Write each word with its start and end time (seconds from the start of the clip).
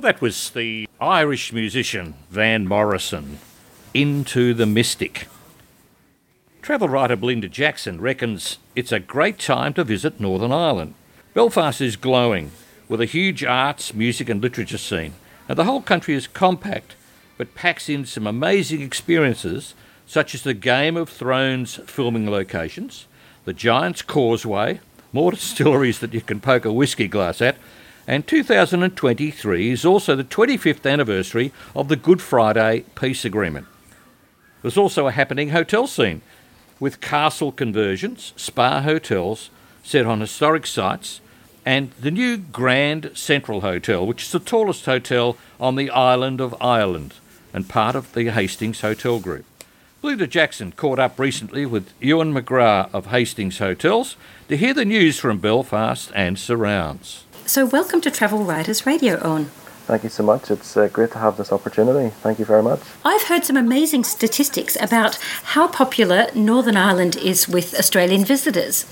Well, 0.00 0.12
that 0.14 0.22
was 0.22 0.48
the 0.48 0.88
Irish 0.98 1.52
musician 1.52 2.14
Van 2.30 2.66
Morrison, 2.66 3.38
Into 3.92 4.54
the 4.54 4.64
Mystic. 4.64 5.28
Travel 6.62 6.88
writer 6.88 7.16
Belinda 7.16 7.50
Jackson 7.50 8.00
reckons 8.00 8.56
it's 8.74 8.92
a 8.92 8.98
great 8.98 9.38
time 9.38 9.74
to 9.74 9.84
visit 9.84 10.18
Northern 10.18 10.52
Ireland. 10.52 10.94
Belfast 11.34 11.82
is 11.82 11.96
glowing 11.96 12.50
with 12.88 13.02
a 13.02 13.04
huge 13.04 13.44
arts, 13.44 13.92
music, 13.92 14.30
and 14.30 14.40
literature 14.40 14.78
scene, 14.78 15.12
and 15.50 15.58
the 15.58 15.64
whole 15.64 15.82
country 15.82 16.14
is 16.14 16.26
compact 16.26 16.94
but 17.36 17.54
packs 17.54 17.90
in 17.90 18.06
some 18.06 18.26
amazing 18.26 18.80
experiences 18.80 19.74
such 20.06 20.34
as 20.34 20.44
the 20.44 20.54
Game 20.54 20.96
of 20.96 21.10
Thrones 21.10 21.78
filming 21.84 22.30
locations, 22.30 23.06
the 23.44 23.52
Giant's 23.52 24.00
Causeway, 24.00 24.80
more 25.12 25.32
distilleries 25.32 25.98
that 25.98 26.14
you 26.14 26.22
can 26.22 26.40
poke 26.40 26.64
a 26.64 26.72
whisky 26.72 27.06
glass 27.06 27.42
at, 27.42 27.58
and 28.06 28.26
2023 28.26 29.70
is 29.70 29.84
also 29.84 30.16
the 30.16 30.24
25th 30.24 30.90
anniversary 30.90 31.52
of 31.74 31.88
the 31.88 31.96
Good 31.96 32.20
Friday 32.20 32.84
Peace 32.94 33.24
Agreement. 33.24 33.66
There's 34.62 34.76
also 34.76 35.06
a 35.06 35.12
happening 35.12 35.50
hotel 35.50 35.86
scene 35.86 36.22
with 36.78 37.00
castle 37.00 37.52
conversions, 37.52 38.32
spa 38.36 38.82
hotels 38.82 39.50
set 39.82 40.06
on 40.06 40.20
historic 40.20 40.66
sites, 40.66 41.20
and 41.64 41.90
the 41.92 42.10
new 42.10 42.36
Grand 42.36 43.10
Central 43.14 43.60
Hotel, 43.60 44.06
which 44.06 44.22
is 44.24 44.32
the 44.32 44.38
tallest 44.38 44.86
hotel 44.86 45.36
on 45.58 45.76
the 45.76 45.90
island 45.90 46.40
of 46.40 46.54
Ireland 46.60 47.14
and 47.52 47.68
part 47.68 47.94
of 47.94 48.12
the 48.14 48.30
Hastings 48.30 48.80
Hotel 48.80 49.18
Group. 49.20 49.44
Belinda 50.00 50.26
Jackson 50.26 50.72
caught 50.72 50.98
up 50.98 51.18
recently 51.18 51.66
with 51.66 51.98
Eoin 52.00 52.38
McGrath 52.38 52.92
of 52.94 53.06
Hastings 53.06 53.58
Hotels 53.58 54.16
to 54.48 54.56
hear 54.56 54.72
the 54.72 54.86
news 54.86 55.18
from 55.18 55.38
Belfast 55.38 56.10
and 56.14 56.38
surrounds. 56.38 57.24
So, 57.50 57.66
welcome 57.66 58.00
to 58.02 58.12
Travel 58.12 58.44
Writers 58.44 58.86
Radio, 58.86 59.16
Eoin. 59.16 59.46
Thank 59.88 60.04
you 60.04 60.08
so 60.08 60.22
much. 60.22 60.52
It's 60.52 60.76
uh, 60.76 60.86
great 60.86 61.10
to 61.10 61.18
have 61.18 61.36
this 61.36 61.50
opportunity. 61.50 62.14
Thank 62.22 62.38
you 62.38 62.44
very 62.44 62.62
much. 62.62 62.78
I've 63.04 63.24
heard 63.24 63.44
some 63.44 63.56
amazing 63.56 64.04
statistics 64.04 64.76
about 64.80 65.16
how 65.56 65.66
popular 65.66 66.28
Northern 66.32 66.76
Ireland 66.76 67.16
is 67.16 67.48
with 67.48 67.74
Australian 67.76 68.24
visitors. 68.24 68.86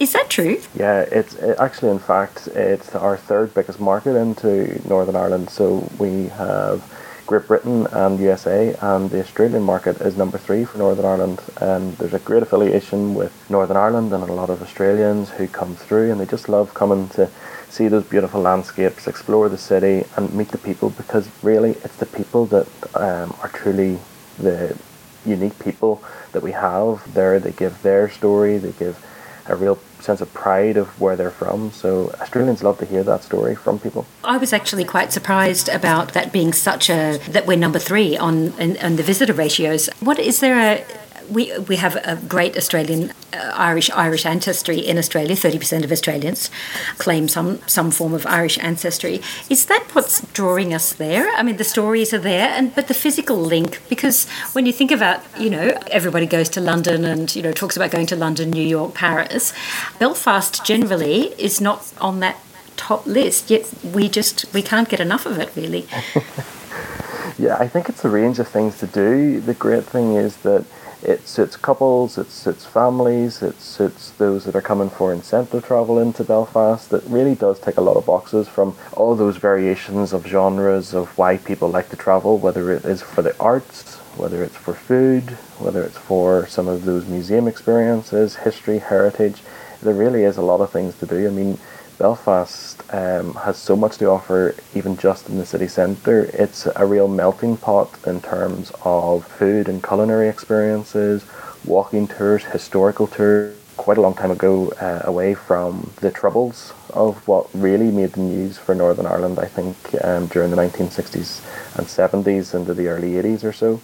Is 0.00 0.12
that 0.12 0.26
true? 0.28 0.60
Yeah, 0.74 1.02
it's 1.02 1.34
it 1.34 1.56
actually, 1.60 1.92
in 1.92 2.00
fact, 2.00 2.48
it's 2.48 2.96
our 2.96 3.16
third 3.16 3.54
biggest 3.54 3.78
market 3.78 4.16
into 4.16 4.80
Northern 4.88 5.14
Ireland. 5.14 5.48
So 5.48 5.88
we 6.00 6.30
have 6.30 6.82
Great 7.30 7.46
Britain 7.46 7.86
and 7.92 8.18
USA, 8.18 8.74
and 8.80 9.08
the 9.08 9.20
Australian 9.20 9.62
market 9.62 10.00
is 10.00 10.16
number 10.16 10.36
three 10.36 10.64
for 10.64 10.78
Northern 10.78 11.04
Ireland. 11.04 11.40
And 11.60 11.96
there's 11.98 12.12
a 12.12 12.18
great 12.18 12.42
affiliation 12.42 13.14
with 13.14 13.48
Northern 13.48 13.76
Ireland 13.76 14.12
and 14.12 14.28
a 14.28 14.32
lot 14.32 14.50
of 14.50 14.60
Australians 14.60 15.30
who 15.30 15.46
come 15.46 15.76
through, 15.76 16.10
and 16.10 16.20
they 16.20 16.26
just 16.26 16.48
love 16.48 16.74
coming 16.74 17.08
to 17.10 17.30
see 17.68 17.86
those 17.86 18.02
beautiful 18.02 18.40
landscapes, 18.40 19.06
explore 19.06 19.48
the 19.48 19.56
city, 19.56 20.04
and 20.16 20.34
meet 20.34 20.48
the 20.48 20.58
people 20.58 20.90
because 20.90 21.30
really 21.40 21.70
it's 21.84 21.98
the 21.98 22.06
people 22.06 22.46
that 22.46 22.66
um, 22.96 23.32
are 23.42 23.50
truly 23.54 24.00
the 24.38 24.76
unique 25.24 25.56
people 25.60 26.02
that 26.32 26.42
we 26.42 26.50
have 26.50 27.14
there. 27.14 27.38
They 27.38 27.52
give 27.52 27.80
their 27.82 28.10
story, 28.10 28.58
they 28.58 28.72
give 28.72 28.98
a 29.46 29.54
real 29.54 29.78
sense 30.00 30.20
of 30.20 30.32
pride 30.34 30.76
of 30.76 31.00
where 31.00 31.16
they're 31.16 31.30
from. 31.30 31.70
So 31.72 32.10
Australians 32.20 32.62
love 32.62 32.78
to 32.78 32.86
hear 32.86 33.02
that 33.04 33.22
story 33.22 33.54
from 33.54 33.78
people. 33.78 34.06
I 34.24 34.36
was 34.36 34.52
actually 34.52 34.84
quite 34.84 35.12
surprised 35.12 35.68
about 35.68 36.12
that 36.14 36.32
being 36.32 36.52
such 36.52 36.90
a 36.90 37.18
that 37.28 37.46
we're 37.46 37.56
number 37.56 37.78
three 37.78 38.16
on 38.16 38.52
on 38.60 38.96
the 38.96 39.02
visitor 39.02 39.32
ratios. 39.32 39.88
What 40.00 40.18
is 40.18 40.40
there 40.40 40.58
a 40.58 40.84
we 41.30 41.56
we 41.58 41.76
have 41.76 41.96
a 41.96 42.16
great 42.28 42.56
Australian 42.56 43.12
uh, 43.32 43.52
Irish 43.54 43.90
Irish 43.90 44.26
ancestry 44.26 44.78
in 44.78 44.98
Australia. 44.98 45.36
Thirty 45.36 45.58
percent 45.58 45.84
of 45.84 45.92
Australians 45.92 46.50
claim 46.98 47.28
some 47.28 47.60
some 47.66 47.90
form 47.90 48.14
of 48.14 48.26
Irish 48.26 48.58
ancestry. 48.58 49.20
Is 49.48 49.66
that 49.66 49.82
what's 49.92 50.20
drawing 50.32 50.74
us 50.74 50.92
there? 50.92 51.28
I 51.36 51.42
mean, 51.42 51.56
the 51.56 51.64
stories 51.64 52.12
are 52.12 52.18
there, 52.18 52.48
and 52.48 52.74
but 52.74 52.88
the 52.88 52.94
physical 52.94 53.36
link 53.36 53.80
because 53.88 54.28
when 54.52 54.66
you 54.66 54.72
think 54.72 54.90
about 54.90 55.20
you 55.38 55.50
know 55.50 55.78
everybody 55.90 56.26
goes 56.26 56.48
to 56.50 56.60
London 56.60 57.04
and 57.04 57.34
you 57.34 57.42
know 57.42 57.52
talks 57.52 57.76
about 57.76 57.90
going 57.90 58.06
to 58.06 58.16
London, 58.16 58.50
New 58.50 58.66
York, 58.66 58.94
Paris. 58.94 59.52
Belfast 59.98 60.64
generally 60.64 61.28
is 61.38 61.60
not 61.60 61.92
on 62.00 62.20
that 62.20 62.36
top 62.76 63.06
list. 63.06 63.50
Yet 63.50 63.72
we 63.82 64.08
just 64.08 64.52
we 64.52 64.62
can't 64.62 64.88
get 64.88 65.00
enough 65.00 65.26
of 65.26 65.38
it 65.38 65.50
really. 65.54 65.86
yeah, 67.38 67.56
I 67.58 67.68
think 67.68 67.88
it's 67.88 68.04
a 68.04 68.10
range 68.10 68.38
of 68.38 68.48
things 68.48 68.78
to 68.78 68.86
do. 68.86 69.40
The 69.40 69.54
great 69.54 69.84
thing 69.84 70.14
is 70.14 70.36
that 70.38 70.64
it 71.02 71.26
suits 71.26 71.56
couples, 71.56 72.18
it 72.18 72.30
suits 72.30 72.66
families, 72.66 73.42
it 73.42 73.60
suits 73.60 74.10
those 74.12 74.44
that 74.44 74.54
are 74.54 74.60
coming 74.60 74.90
for 74.90 75.12
incentive 75.12 75.64
travel 75.64 75.98
into 75.98 76.24
Belfast. 76.24 76.92
It 76.92 77.02
really 77.06 77.34
does 77.34 77.58
take 77.58 77.78
a 77.78 77.80
lot 77.80 77.96
of 77.96 78.06
boxes 78.06 78.48
from 78.48 78.76
all 78.92 79.14
those 79.14 79.36
variations 79.36 80.12
of 80.12 80.26
genres 80.26 80.94
of 80.94 81.16
why 81.16 81.38
people 81.38 81.68
like 81.68 81.88
to 81.90 81.96
travel, 81.96 82.38
whether 82.38 82.70
it 82.72 82.84
is 82.84 83.02
for 83.02 83.22
the 83.22 83.36
arts, 83.38 83.96
whether 84.16 84.42
it's 84.42 84.56
for 84.56 84.74
food, 84.74 85.30
whether 85.58 85.82
it's 85.82 85.98
for 85.98 86.46
some 86.46 86.68
of 86.68 86.84
those 86.84 87.06
museum 87.06 87.48
experiences, 87.48 88.36
history, 88.36 88.78
heritage. 88.78 89.42
There 89.82 89.94
really 89.94 90.24
is 90.24 90.36
a 90.36 90.42
lot 90.42 90.60
of 90.60 90.70
things 90.70 90.98
to 90.98 91.06
do. 91.06 91.26
I 91.26 91.30
mean, 91.30 91.58
Belfast 92.00 92.82
um, 92.94 93.34
has 93.34 93.58
so 93.58 93.76
much 93.76 93.98
to 93.98 94.06
offer, 94.06 94.56
even 94.74 94.96
just 94.96 95.28
in 95.28 95.36
the 95.36 95.44
city 95.44 95.68
centre. 95.68 96.30
It's 96.32 96.66
a 96.74 96.86
real 96.86 97.06
melting 97.06 97.58
pot 97.58 97.90
in 98.06 98.22
terms 98.22 98.72
of 98.86 99.26
food 99.26 99.68
and 99.68 99.84
culinary 99.84 100.30
experiences, 100.30 101.26
walking 101.66 102.08
tours, 102.08 102.44
historical 102.44 103.06
tours. 103.06 103.54
Quite 103.76 103.98
a 103.98 104.00
long 104.00 104.14
time 104.14 104.30
ago, 104.30 104.70
uh, 104.80 105.02
away 105.04 105.34
from 105.34 105.90
the 106.00 106.10
troubles 106.10 106.72
of 106.90 107.26
what 107.28 107.48
really 107.54 107.90
made 107.90 108.12
the 108.12 108.20
news 108.20 108.56
for 108.56 108.74
Northern 108.74 109.06
Ireland, 109.06 109.38
I 109.38 109.46
think, 109.46 109.76
um, 110.02 110.26
during 110.26 110.50
the 110.50 110.56
1960s 110.56 111.42
and 111.76 111.86
70s 111.86 112.54
into 112.54 112.72
the 112.72 112.88
early 112.88 113.12
80s 113.12 113.44
or 113.44 113.52
so. 113.52 113.80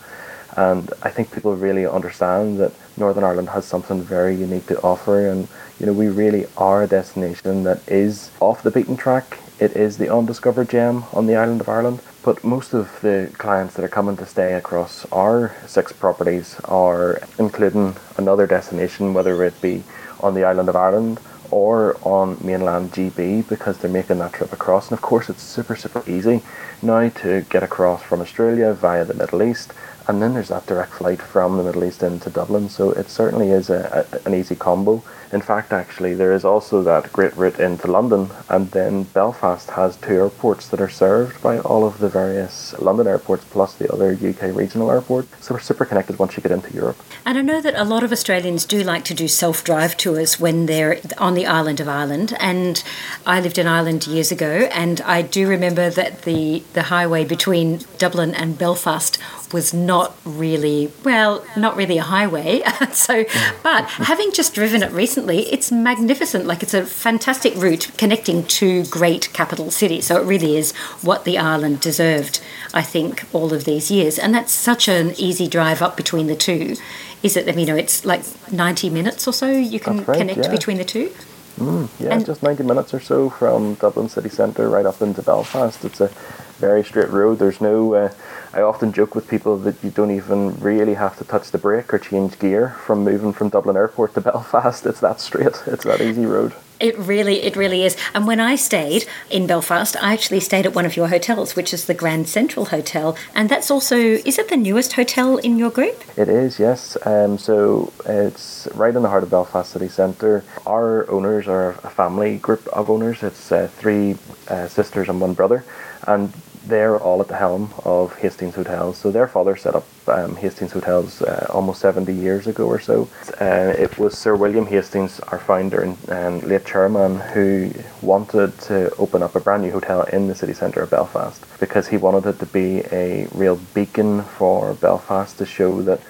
And 0.56 0.90
I 1.02 1.10
think 1.10 1.32
people 1.32 1.54
really 1.54 1.86
understand 1.86 2.58
that 2.60 2.72
Northern 2.96 3.24
Ireland 3.24 3.50
has 3.50 3.64
something 3.64 4.02
very 4.02 4.34
unique 4.34 4.66
to 4.66 4.80
offer 4.82 5.28
and 5.28 5.48
you 5.78 5.86
know, 5.86 5.92
we 5.92 6.08
really 6.08 6.46
are 6.56 6.82
a 6.82 6.86
destination 6.86 7.64
that 7.64 7.86
is 7.86 8.30
off 8.40 8.62
the 8.62 8.70
beaten 8.70 8.96
track. 8.96 9.38
It 9.58 9.76
is 9.76 9.98
the 9.98 10.12
undiscovered 10.14 10.70
gem 10.70 11.04
on 11.12 11.26
the 11.26 11.36
island 11.36 11.60
of 11.60 11.68
Ireland. 11.68 12.00
But 12.22 12.42
most 12.42 12.72
of 12.72 13.00
the 13.02 13.30
clients 13.38 13.74
that 13.74 13.84
are 13.84 13.88
coming 13.88 14.16
to 14.16 14.26
stay 14.26 14.54
across 14.54 15.06
our 15.12 15.54
six 15.66 15.92
properties 15.92 16.58
are 16.64 17.20
including 17.38 17.96
another 18.16 18.46
destination, 18.46 19.14
whether 19.14 19.44
it 19.44 19.60
be 19.60 19.84
on 20.20 20.34
the 20.34 20.44
island 20.44 20.68
of 20.68 20.76
Ireland 20.76 21.20
or 21.50 21.96
on 22.02 22.38
mainland 22.40 22.92
GB 22.92 23.48
because 23.48 23.78
they're 23.78 23.90
making 23.90 24.18
that 24.18 24.32
trip 24.32 24.52
across. 24.52 24.90
And 24.90 24.98
of 24.98 25.02
course, 25.02 25.28
it's 25.28 25.42
super, 25.42 25.76
super 25.76 26.02
easy 26.10 26.42
now 26.82 27.08
to 27.08 27.42
get 27.48 27.62
across 27.62 28.02
from 28.02 28.20
Australia 28.20 28.72
via 28.74 29.04
the 29.04 29.14
Middle 29.14 29.42
East 29.42 29.72
and 30.08 30.22
then 30.22 30.34
there's 30.34 30.48
that 30.48 30.66
direct 30.66 30.92
flight 30.92 31.20
from 31.20 31.56
the 31.56 31.64
Middle 31.64 31.84
East 31.84 32.02
into 32.02 32.30
Dublin. 32.30 32.68
So 32.68 32.90
it 32.90 33.08
certainly 33.08 33.50
is 33.50 33.70
a, 33.70 34.06
a, 34.12 34.26
an 34.28 34.34
easy 34.34 34.54
combo. 34.54 35.02
In 35.32 35.40
fact, 35.40 35.72
actually, 35.72 36.14
there 36.14 36.32
is 36.32 36.44
also 36.44 36.82
that 36.84 37.12
great 37.12 37.36
route 37.36 37.58
into 37.58 37.90
London, 37.90 38.30
and 38.48 38.70
then 38.70 39.02
Belfast 39.04 39.68
has 39.70 39.96
two 39.96 40.14
airports 40.14 40.68
that 40.68 40.80
are 40.80 40.88
served 40.88 41.42
by 41.42 41.58
all 41.58 41.84
of 41.84 41.98
the 41.98 42.08
various 42.08 42.78
London 42.78 43.08
airports 43.08 43.44
plus 43.44 43.74
the 43.74 43.92
other 43.92 44.12
UK 44.12 44.54
regional 44.54 44.90
airports. 44.90 45.28
So 45.44 45.54
we're 45.54 45.60
super 45.60 45.84
connected 45.84 46.18
once 46.18 46.36
you 46.36 46.42
get 46.42 46.52
into 46.52 46.72
Europe. 46.72 46.96
And 47.24 47.36
I 47.36 47.42
know 47.42 47.60
that 47.60 47.74
a 47.74 47.84
lot 47.84 48.04
of 48.04 48.12
Australians 48.12 48.64
do 48.64 48.84
like 48.84 49.04
to 49.06 49.14
do 49.14 49.26
self 49.26 49.64
drive 49.64 49.96
tours 49.96 50.38
when 50.38 50.66
they're 50.66 51.00
on 51.18 51.34
the 51.34 51.46
island 51.46 51.80
of 51.80 51.88
Ireland. 51.88 52.36
And 52.38 52.82
I 53.26 53.40
lived 53.40 53.58
in 53.58 53.66
Ireland 53.66 54.06
years 54.06 54.30
ago, 54.30 54.68
and 54.70 55.00
I 55.00 55.22
do 55.22 55.48
remember 55.48 55.90
that 55.90 56.22
the, 56.22 56.62
the 56.72 56.84
highway 56.84 57.24
between 57.24 57.80
Dublin 57.98 58.32
and 58.32 58.56
Belfast 58.56 59.18
was 59.52 59.72
not 59.72 60.16
really 60.24 60.92
well, 61.04 61.44
not 61.56 61.76
really 61.76 61.98
a 61.98 62.02
highway. 62.02 62.62
so, 62.92 63.24
but 63.62 63.84
having 63.84 64.32
just 64.32 64.54
driven 64.54 64.82
it 64.82 64.90
recently, 64.92 65.52
it's 65.52 65.70
magnificent. 65.70 66.46
Like 66.46 66.62
it's 66.62 66.74
a 66.74 66.84
fantastic 66.84 67.54
route 67.56 67.90
connecting 67.96 68.44
two 68.44 68.84
great 68.86 69.32
capital 69.32 69.70
cities. 69.70 70.06
So 70.06 70.20
it 70.20 70.24
really 70.24 70.56
is 70.56 70.74
what 71.02 71.24
the 71.24 71.38
island 71.38 71.80
deserved, 71.80 72.40
I 72.74 72.82
think, 72.82 73.24
all 73.32 73.52
of 73.52 73.64
these 73.64 73.90
years. 73.90 74.18
And 74.18 74.34
that's 74.34 74.52
such 74.52 74.88
an 74.88 75.12
easy 75.18 75.48
drive 75.48 75.82
up 75.82 75.96
between 75.96 76.26
the 76.26 76.36
two. 76.36 76.76
Is 77.22 77.36
it? 77.36 77.46
You 77.56 77.66
know, 77.66 77.76
it's 77.76 78.04
like 78.04 78.22
ninety 78.52 78.90
minutes 78.90 79.26
or 79.26 79.32
so. 79.32 79.50
You 79.50 79.80
can 79.80 80.04
right, 80.04 80.18
connect 80.18 80.38
yeah. 80.38 80.50
between 80.50 80.78
the 80.78 80.84
two. 80.84 81.12
Mm, 81.58 81.88
yeah, 81.98 82.12
and 82.12 82.26
just 82.26 82.42
90 82.42 82.64
minutes 82.64 82.92
or 82.92 83.00
so 83.00 83.30
from 83.30 83.74
Dublin 83.74 84.10
city 84.10 84.28
centre 84.28 84.68
right 84.68 84.84
up 84.84 85.00
into 85.00 85.22
Belfast. 85.22 85.82
It's 85.86 86.02
a 86.02 86.10
very 86.58 86.84
straight 86.84 87.10
road. 87.10 87.38
There's 87.38 87.60
no. 87.60 87.94
Uh, 87.94 88.12
I 88.52 88.62
often 88.62 88.92
joke 88.92 89.14
with 89.14 89.28
people 89.28 89.58
that 89.58 89.82
you 89.84 89.90
don't 89.90 90.10
even 90.10 90.58
really 90.60 90.94
have 90.94 91.18
to 91.18 91.24
touch 91.24 91.50
the 91.50 91.58
brake 91.58 91.92
or 91.92 91.98
change 91.98 92.38
gear 92.38 92.76
from 92.86 93.04
moving 93.04 93.32
from 93.32 93.50
Dublin 93.50 93.76
Airport 93.76 94.14
to 94.14 94.20
Belfast. 94.32 94.86
It's 94.86 95.00
that 95.00 95.20
straight. 95.20 95.62
It's 95.66 95.84
that 95.84 96.00
easy 96.00 96.26
road. 96.26 96.54
It 96.78 96.98
really, 96.98 97.42
it 97.42 97.56
really 97.56 97.84
is. 97.84 97.96
And 98.14 98.26
when 98.26 98.38
I 98.38 98.54
stayed 98.54 99.06
in 99.30 99.46
Belfast, 99.46 99.96
I 100.02 100.12
actually 100.12 100.40
stayed 100.40 100.66
at 100.66 100.74
one 100.74 100.84
of 100.84 100.94
your 100.94 101.08
hotels, 101.08 101.56
which 101.56 101.72
is 101.72 101.86
the 101.86 101.94
Grand 101.94 102.28
Central 102.28 102.66
Hotel, 102.66 103.16
and 103.34 103.48
that's 103.48 103.70
also 103.70 103.96
is 103.96 104.38
it 104.38 104.48
the 104.48 104.58
newest 104.58 104.92
hotel 104.92 105.38
in 105.38 105.58
your 105.58 105.70
group? 105.70 106.04
It 106.18 106.28
is, 106.28 106.58
yes. 106.58 106.98
Um, 107.06 107.38
so 107.38 107.92
it's 108.04 108.68
right 108.74 108.94
in 108.94 109.02
the 109.02 109.08
heart 109.08 109.22
of 109.22 109.30
Belfast 109.30 109.70
city 109.70 109.88
centre. 109.88 110.44
Our 110.66 111.10
owners 111.10 111.48
are 111.48 111.70
a 111.82 111.90
family 111.90 112.36
group 112.38 112.66
of 112.68 112.90
owners. 112.90 113.22
It's 113.22 113.50
uh, 113.50 113.68
three 113.78 114.16
uh, 114.48 114.68
sisters 114.68 115.08
and 115.08 115.18
one 115.18 115.32
brother, 115.32 115.64
and 116.06 116.32
they're 116.66 116.98
all 116.98 117.20
at 117.20 117.28
the 117.28 117.36
helm 117.36 117.72
of 117.84 118.14
Hastings 118.16 118.54
Hotels. 118.54 118.98
So 118.98 119.10
their 119.10 119.28
father 119.28 119.56
set 119.56 119.74
up 119.74 119.86
um, 120.08 120.36
Hastings 120.36 120.72
Hotels 120.72 121.22
uh, 121.22 121.46
almost 121.50 121.80
70 121.80 122.12
years 122.12 122.46
ago 122.46 122.66
or 122.66 122.80
so. 122.80 123.08
Uh, 123.40 123.72
it 123.78 123.98
was 123.98 124.18
Sir 124.18 124.34
William 124.34 124.66
Hastings, 124.66 125.20
our 125.20 125.38
founder 125.38 125.82
and, 125.82 125.96
and, 126.08 126.42
late 126.42 126.66
chairman, 126.66 127.20
who 127.20 127.70
wanted 128.02 128.58
to 128.62 128.94
open 128.96 129.22
up 129.22 129.34
a 129.36 129.40
brand 129.40 129.62
new 129.62 129.70
hotel 129.70 130.02
in 130.04 130.26
the 130.26 130.34
city 130.34 130.52
centre 130.52 130.82
of 130.82 130.90
Belfast 130.90 131.44
because 131.60 131.86
he 131.88 131.96
wanted 131.96 132.26
it 132.26 132.38
to 132.40 132.46
be 132.46 132.82
a 132.92 133.28
real 133.32 133.56
beacon 133.74 134.22
for 134.22 134.74
Belfast 134.74 135.38
to 135.38 135.46
show 135.46 135.82
that 135.82 136.00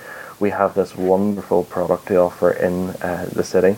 we 0.40 0.50
have 0.50 0.74
this 0.74 0.96
wonderful 0.96 1.64
product 1.64 2.08
to 2.08 2.16
offer 2.16 2.52
in 2.52 2.90
uh, 3.02 3.28
the 3.32 3.44
city. 3.44 3.76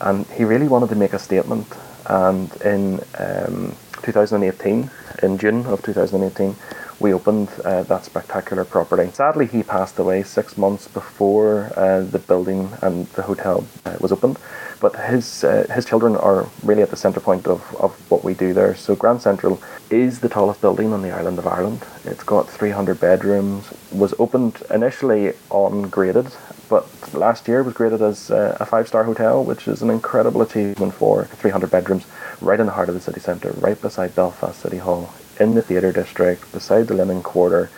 And 0.00 0.26
he 0.26 0.44
really 0.44 0.68
wanted 0.68 0.88
to 0.90 0.96
make 0.96 1.12
a 1.12 1.18
statement. 1.18 1.66
And 2.06 2.54
in 2.62 3.00
um, 3.18 3.74
2018, 4.04 4.90
in 5.22 5.38
June 5.38 5.66
of 5.66 5.82
2018, 5.82 6.54
we 7.00 7.12
opened 7.12 7.48
uh, 7.64 7.82
that 7.84 8.04
spectacular 8.04 8.64
property. 8.64 9.10
Sadly, 9.12 9.46
he 9.46 9.62
passed 9.62 9.98
away 9.98 10.22
six 10.22 10.56
months 10.56 10.86
before 10.88 11.72
uh, 11.76 12.02
the 12.02 12.18
building 12.18 12.70
and 12.82 13.06
the 13.08 13.22
hotel 13.22 13.66
uh, 13.84 13.96
was 14.00 14.12
opened. 14.12 14.38
But 14.80 14.96
his 14.96 15.44
uh, 15.44 15.66
his 15.74 15.84
children 15.84 16.16
are 16.16 16.46
really 16.62 16.82
at 16.82 16.90
the 16.90 16.96
centre 16.96 17.20
point 17.20 17.46
of, 17.46 17.60
of 17.76 17.92
what 18.10 18.22
we 18.22 18.34
do 18.34 18.52
there. 18.52 18.74
So 18.74 18.94
Grand 18.94 19.22
Central 19.22 19.60
is 19.90 20.20
the 20.20 20.28
tallest 20.28 20.60
building 20.60 20.92
on 20.92 21.02
the 21.02 21.10
island 21.10 21.38
of 21.38 21.46
Ireland. 21.46 21.80
It's 22.04 22.22
got 22.22 22.48
300 22.48 23.00
bedrooms. 23.00 23.72
Was 23.92 24.14
opened 24.18 24.62
initially 24.70 25.32
ungraded, 25.50 26.26
but 26.74 27.14
last 27.14 27.46
year 27.46 27.62
was 27.62 27.72
graded 27.72 28.02
as 28.02 28.32
uh, 28.32 28.56
a 28.58 28.66
five 28.66 28.88
star 28.88 29.04
hotel, 29.04 29.44
which 29.44 29.68
is 29.68 29.80
an 29.80 29.90
incredible 29.90 30.42
achievement 30.42 30.92
for 30.92 31.26
300 31.26 31.70
bedrooms 31.70 32.04
right 32.40 32.58
in 32.58 32.66
the 32.66 32.72
heart 32.72 32.88
of 32.88 32.96
the 32.96 33.00
city 33.00 33.20
centre, 33.20 33.52
right 33.58 33.80
beside 33.80 34.16
Belfast 34.16 34.58
City 34.58 34.78
Hall, 34.78 35.14
in 35.38 35.54
the 35.54 35.62
theatre 35.62 35.92
district, 35.92 36.50
beside 36.50 36.88
the 36.88 36.94
Linen 36.94 37.22
Quarter. 37.22 37.70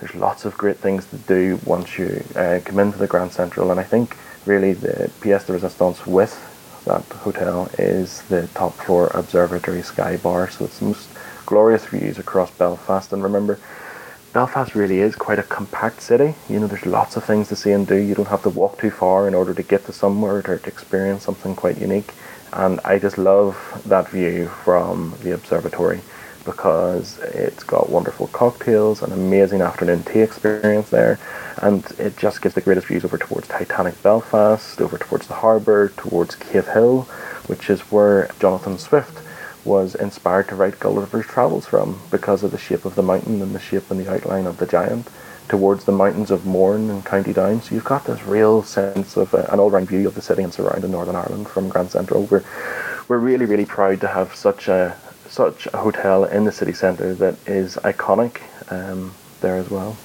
There's 0.00 0.14
lots 0.14 0.46
of 0.46 0.56
great 0.56 0.78
things 0.78 1.04
to 1.10 1.16
do 1.18 1.60
once 1.66 1.98
you 1.98 2.24
uh, 2.36 2.60
come 2.64 2.78
into 2.78 2.96
the 2.96 3.06
Grand 3.06 3.32
Central, 3.32 3.70
and 3.70 3.78
I 3.78 3.82
think 3.82 4.16
really 4.46 4.72
the 4.72 5.10
pièce 5.20 5.44
de 5.44 5.52
résistance 5.52 6.06
with 6.06 6.32
that 6.86 7.04
hotel 7.26 7.68
is 7.78 8.22
the 8.30 8.46
top 8.54 8.72
floor 8.72 9.08
observatory 9.08 9.82
sky 9.82 10.16
bar. 10.16 10.48
So 10.48 10.64
it's 10.64 10.78
the 10.78 10.86
most 10.86 11.10
glorious 11.44 11.84
views 11.84 12.18
across 12.18 12.50
Belfast. 12.52 13.12
And 13.12 13.22
remember, 13.22 13.58
Belfast 14.32 14.74
really 14.74 15.00
is 15.00 15.16
quite 15.16 15.38
a 15.38 15.42
compact 15.42 16.02
city. 16.02 16.34
You 16.50 16.60
know, 16.60 16.66
there's 16.66 16.84
lots 16.84 17.16
of 17.16 17.24
things 17.24 17.48
to 17.48 17.56
see 17.56 17.70
and 17.72 17.86
do. 17.86 17.96
You 17.96 18.14
don't 18.14 18.28
have 18.28 18.42
to 18.42 18.50
walk 18.50 18.78
too 18.78 18.90
far 18.90 19.26
in 19.26 19.34
order 19.34 19.54
to 19.54 19.62
get 19.62 19.86
to 19.86 19.92
somewhere 19.92 20.36
or 20.36 20.58
to 20.58 20.68
experience 20.68 21.22
something 21.22 21.56
quite 21.56 21.78
unique. 21.78 22.12
And 22.52 22.78
I 22.84 22.98
just 22.98 23.16
love 23.16 23.82
that 23.86 24.08
view 24.10 24.48
from 24.48 25.14
the 25.22 25.32
observatory 25.32 26.00
because 26.44 27.18
it's 27.20 27.64
got 27.64 27.90
wonderful 27.90 28.26
cocktails, 28.28 29.02
an 29.02 29.12
amazing 29.12 29.60
afternoon 29.60 30.02
tea 30.02 30.20
experience 30.20 30.88
there, 30.90 31.18
and 31.58 31.84
it 31.98 32.16
just 32.16 32.40
gives 32.40 32.54
the 32.54 32.60
greatest 32.60 32.86
views 32.86 33.04
over 33.04 33.18
towards 33.18 33.48
Titanic 33.48 34.02
Belfast, 34.02 34.80
over 34.80 34.96
towards 34.96 35.26
the 35.26 35.34
harbour, 35.34 35.90
towards 35.96 36.36
Cave 36.36 36.68
Hill, 36.68 37.02
which 37.48 37.68
is 37.68 37.80
where 37.92 38.30
Jonathan 38.40 38.78
Swift 38.78 39.18
was 39.68 39.94
inspired 39.94 40.48
to 40.48 40.56
write 40.56 40.80
Gulliver's 40.80 41.26
Travels 41.26 41.66
from 41.66 42.00
because 42.10 42.42
of 42.42 42.50
the 42.50 42.58
shape 42.58 42.84
of 42.84 42.94
the 42.94 43.02
mountain 43.02 43.42
and 43.42 43.54
the 43.54 43.60
shape 43.60 43.90
and 43.90 44.00
the 44.00 44.10
outline 44.10 44.46
of 44.46 44.56
the 44.56 44.66
giant 44.66 45.08
towards 45.48 45.84
the 45.84 45.92
mountains 45.92 46.30
of 46.30 46.46
Mourne 46.46 46.90
and 46.90 47.04
County 47.04 47.32
Down. 47.32 47.60
So 47.62 47.74
you've 47.74 47.84
got 47.84 48.04
this 48.04 48.22
real 48.24 48.62
sense 48.62 49.16
of 49.16 49.34
uh, 49.34 49.46
an 49.50 49.60
all-round 49.60 49.88
view 49.88 50.08
of 50.08 50.14
the 50.14 50.22
city 50.22 50.42
and 50.42 50.52
surrounding 50.52 50.90
Northern 50.90 51.16
Ireland 51.16 51.48
from 51.48 51.68
Grand 51.68 51.90
Central. 51.90 52.24
We're, 52.24 52.44
we're 53.08 53.18
really, 53.18 53.46
really 53.46 53.66
proud 53.66 54.00
to 54.00 54.08
have 54.08 54.34
such 54.34 54.68
a 54.68 54.96
such 55.28 55.66
a 55.74 55.76
hotel 55.76 56.24
in 56.24 56.44
the 56.44 56.52
city 56.52 56.72
centre 56.72 57.14
that 57.14 57.36
is 57.46 57.76
iconic 57.76 58.40
um, 58.72 59.12
there 59.42 59.56
as 59.56 59.68
well. 59.68 59.96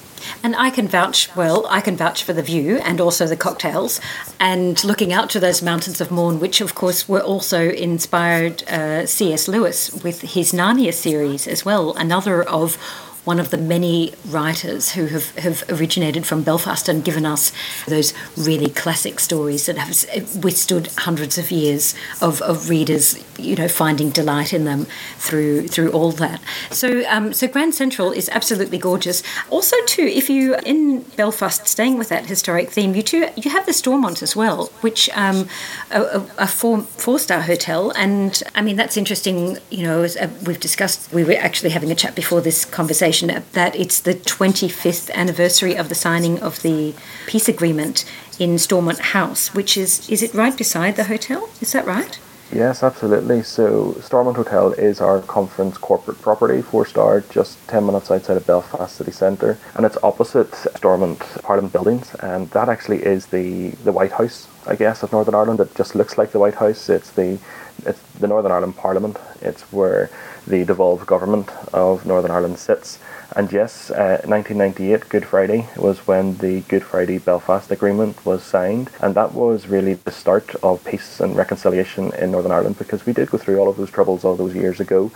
And 0.43 0.55
I 0.55 0.69
can 0.69 0.87
vouch, 0.87 1.35
well, 1.35 1.65
I 1.69 1.81
can 1.81 1.95
vouch 1.95 2.23
for 2.23 2.33
the 2.33 2.41
view 2.41 2.77
and 2.77 2.99
also 2.99 3.27
the 3.27 3.37
cocktails 3.37 3.99
and 4.39 4.83
looking 4.83 5.13
out 5.13 5.29
to 5.31 5.39
those 5.39 5.61
mountains 5.61 6.01
of 6.01 6.11
Mourne, 6.11 6.39
which 6.39 6.61
of 6.61 6.75
course 6.75 7.07
were 7.07 7.21
also 7.21 7.69
inspired 7.69 8.63
uh, 8.69 9.05
C.S. 9.05 9.47
Lewis 9.47 9.91
with 10.03 10.21
his 10.21 10.51
Narnia 10.51 10.93
series 10.93 11.47
as 11.47 11.65
well, 11.65 11.93
another 11.93 12.43
of 12.43 12.77
one 13.25 13.39
of 13.39 13.51
the 13.51 13.57
many 13.57 14.13
writers 14.27 14.91
who 14.93 15.05
have, 15.07 15.35
have 15.37 15.63
originated 15.69 16.25
from 16.25 16.43
Belfast 16.43 16.89
and 16.89 17.03
given 17.05 17.25
us 17.25 17.51
those 17.87 18.13
really 18.37 18.69
classic 18.69 19.19
stories 19.19 19.65
that 19.65 19.77
have 19.77 20.43
withstood 20.43 20.87
hundreds 20.97 21.37
of 21.37 21.49
years 21.49 21.95
of, 22.21 22.41
of 22.41 22.69
readers, 22.69 23.23
you 23.37 23.55
know, 23.55 23.67
finding 23.67 24.09
delight 24.09 24.53
in 24.53 24.65
them 24.65 24.85
through 25.17 25.67
through 25.67 25.91
all 25.91 26.11
that. 26.11 26.41
So 26.69 27.03
um, 27.07 27.33
so 27.33 27.47
Grand 27.47 27.73
Central 27.75 28.11
is 28.11 28.29
absolutely 28.29 28.77
gorgeous. 28.77 29.23
Also, 29.49 29.75
too, 29.85 30.03
if 30.03 30.29
you 30.29 30.55
in 30.65 31.01
Belfast, 31.15 31.67
staying 31.67 31.97
with 31.97 32.09
that 32.09 32.25
historic 32.25 32.69
theme, 32.69 32.93
you 32.93 33.01
too 33.01 33.27
you 33.35 33.51
have 33.51 33.65
the 33.65 33.73
Stormont 33.73 34.21
as 34.21 34.35
well, 34.35 34.67
which 34.81 35.09
um, 35.15 35.47
a, 35.91 36.25
a 36.37 36.47
four 36.47 36.81
four 36.81 37.19
star 37.19 37.41
hotel, 37.41 37.91
and 37.91 38.43
I 38.53 38.61
mean 38.61 38.75
that's 38.75 38.97
interesting. 38.97 39.57
You 39.69 39.83
know, 39.83 40.03
as 40.03 40.17
uh, 40.17 40.29
we've 40.45 40.59
discussed, 40.59 41.11
we 41.13 41.23
were 41.23 41.33
actually 41.33 41.69
having 41.69 41.91
a 41.91 41.95
chat 41.95 42.15
before 42.15 42.41
this 42.41 42.65
conversation 42.65 43.12
that 43.21 43.75
it's 43.75 44.01
the 44.01 44.15
25th 44.15 45.11
anniversary 45.13 45.75
of 45.75 45.87
the 45.89 45.95
signing 45.95 46.39
of 46.39 46.61
the 46.63 46.95
peace 47.27 47.47
agreement 47.47 48.05
in 48.39 48.57
Stormont 48.57 48.99
House, 48.99 49.53
which 49.53 49.77
is, 49.77 50.09
is 50.09 50.23
it 50.23 50.33
right 50.33 50.57
beside 50.57 50.95
the 50.95 51.03
hotel? 51.03 51.49
Is 51.61 51.71
that 51.73 51.85
right? 51.85 52.19
Yes, 52.51 52.83
absolutely. 52.83 53.41
So, 53.41 53.93
Stormont 54.01 54.37
Hotel 54.37 54.73
is 54.73 55.01
our 55.01 55.21
conference 55.21 55.77
corporate 55.77 56.21
property, 56.21 56.61
four 56.61 56.85
star, 56.85 57.21
just 57.21 57.57
10 57.67 57.85
minutes 57.85 58.11
outside 58.11 58.37
of 58.37 58.45
Belfast 58.45 58.95
City 58.95 59.11
Centre, 59.11 59.57
and 59.75 59.85
it's 59.85 59.97
opposite 60.03 60.53
Stormont 60.75 61.19
Parliament 61.41 61.73
buildings. 61.73 62.13
And 62.15 62.49
that 62.51 62.69
actually 62.69 63.03
is 63.03 63.27
the, 63.27 63.69
the 63.83 63.91
White 63.91 64.11
House, 64.11 64.47
I 64.67 64.75
guess, 64.75 65.01
of 65.01 65.11
Northern 65.11 65.33
Ireland. 65.33 65.61
It 65.61 65.73
just 65.75 65.95
looks 65.95 66.17
like 66.17 66.31
the 66.31 66.39
White 66.39 66.55
House. 66.55 66.89
It's 66.89 67.11
the 67.11 67.39
it's 67.85 68.01
the 68.19 68.27
Northern 68.27 68.51
Ireland 68.51 68.75
Parliament. 68.75 69.17
It's 69.41 69.61
where 69.71 70.09
the 70.47 70.65
devolved 70.65 71.05
government 71.05 71.49
of 71.73 72.05
Northern 72.05 72.31
Ireland 72.31 72.59
sits. 72.59 72.99
And 73.35 73.51
yes, 73.51 73.89
uh, 73.89 74.21
1998, 74.25 75.09
Good 75.09 75.25
Friday, 75.25 75.67
was 75.75 76.05
when 76.07 76.37
the 76.37 76.61
Good 76.61 76.83
Friday 76.83 77.17
Belfast 77.17 77.71
Agreement 77.71 78.23
was 78.25 78.43
signed. 78.43 78.89
And 79.01 79.15
that 79.15 79.33
was 79.33 79.67
really 79.67 79.95
the 79.95 80.11
start 80.11 80.53
of 80.61 80.83
peace 80.85 81.19
and 81.19 81.35
reconciliation 81.35 82.13
in 82.13 82.31
Northern 82.31 82.51
Ireland 82.51 82.77
because 82.77 83.05
we 83.05 83.13
did 83.13 83.31
go 83.31 83.37
through 83.37 83.57
all 83.57 83.69
of 83.69 83.77
those 83.77 83.91
troubles 83.91 84.23
all 84.23 84.35
those 84.35 84.53
years 84.55 84.79
ago 84.79 85.11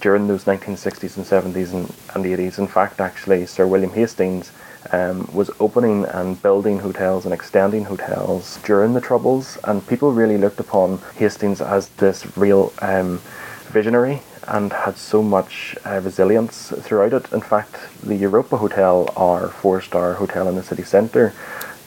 during 0.00 0.26
those 0.26 0.44
1960s 0.44 1.16
and 1.16 1.26
70s 1.54 1.72
and, 1.72 1.92
and 2.14 2.24
80s. 2.24 2.58
In 2.58 2.66
fact, 2.66 3.00
actually, 3.00 3.44
Sir 3.46 3.66
William 3.66 3.92
Hastings 3.92 4.52
um, 4.92 5.28
was 5.32 5.50
opening 5.60 6.04
and 6.06 6.40
building 6.42 6.78
hotels 6.78 7.24
and 7.24 7.34
extending 7.34 7.84
hotels 7.84 8.58
during 8.64 8.94
the 8.94 9.00
Troubles, 9.00 9.58
and 9.64 9.86
people 9.86 10.12
really 10.12 10.38
looked 10.38 10.60
upon 10.60 10.98
Hastings 11.16 11.60
as 11.60 11.88
this 11.90 12.36
real 12.36 12.72
um, 12.80 13.20
visionary 13.68 14.22
and 14.48 14.72
had 14.72 14.96
so 14.96 15.22
much 15.22 15.76
uh, 15.86 16.00
resilience 16.02 16.72
throughout 16.80 17.12
it. 17.12 17.32
In 17.32 17.40
fact, 17.40 17.76
the 18.02 18.16
Europa 18.16 18.56
Hotel, 18.56 19.08
our 19.16 19.48
four 19.48 19.80
star 19.80 20.14
hotel 20.14 20.48
in 20.48 20.56
the 20.56 20.62
city 20.62 20.82
centre, 20.82 21.32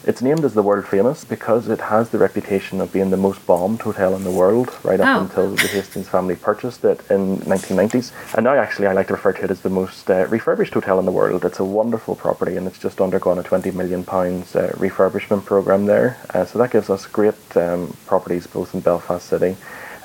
it's 0.06 0.22
named 0.22 0.44
as 0.44 0.54
the 0.54 0.62
world 0.62 0.86
famous 0.86 1.24
because 1.24 1.68
it 1.70 1.80
has 1.80 2.10
the 2.10 2.18
reputation 2.18 2.82
of 2.82 2.92
being 2.92 3.10
the 3.10 3.18
most 3.18 3.46
bombed 3.46 3.82
hotel 3.82 4.16
in 4.16 4.24
the 4.24 4.32
world 4.32 4.78
right 4.84 5.00
up 5.00 5.08
oh. 5.08 5.24
until 5.24 5.56
the 5.56 5.68
Hastings 5.68 6.10
family 6.10 6.36
purchased 6.36 6.84
it 6.84 7.00
in 7.10 7.38
1990s. 7.38 8.12
And 8.36 8.44
now 8.44 8.56
actually 8.56 8.88
I 8.88 8.94
like 8.94 9.08
to 9.08 9.14
refer 9.14 9.34
to 9.34 9.44
it 9.46 9.52
as 9.52 9.62
the 9.62 9.70
most 9.70 10.10
uh, 10.10 10.28
refurbished 10.28 10.74
hotel 10.74 11.00
in 11.00 11.06
the 11.06 11.12
world. 11.12 11.46
It's 11.46 11.60
a 11.60 11.64
wonderful 11.64 12.16
property 12.16 12.58
and 12.58 12.68
it's 12.68 12.80
just 12.80 13.00
undergone 13.00 13.40
a 13.40 13.44
20 13.44 13.72
million 13.72 14.04
pounds 14.04 14.56
uh, 14.56 14.74
refurbishment 14.76 15.46
program 15.46 15.86
there. 15.86 16.18
Uh, 16.34 16.46
so 16.46 16.60
that 16.60 16.72
gives 16.72 16.90
us 16.90 17.06
great 17.08 17.36
um, 17.56 17.96
properties 18.06 18.48
both 18.48 18.74
in 18.74 18.82
Belfast 18.82 19.26
City. 19.26 19.56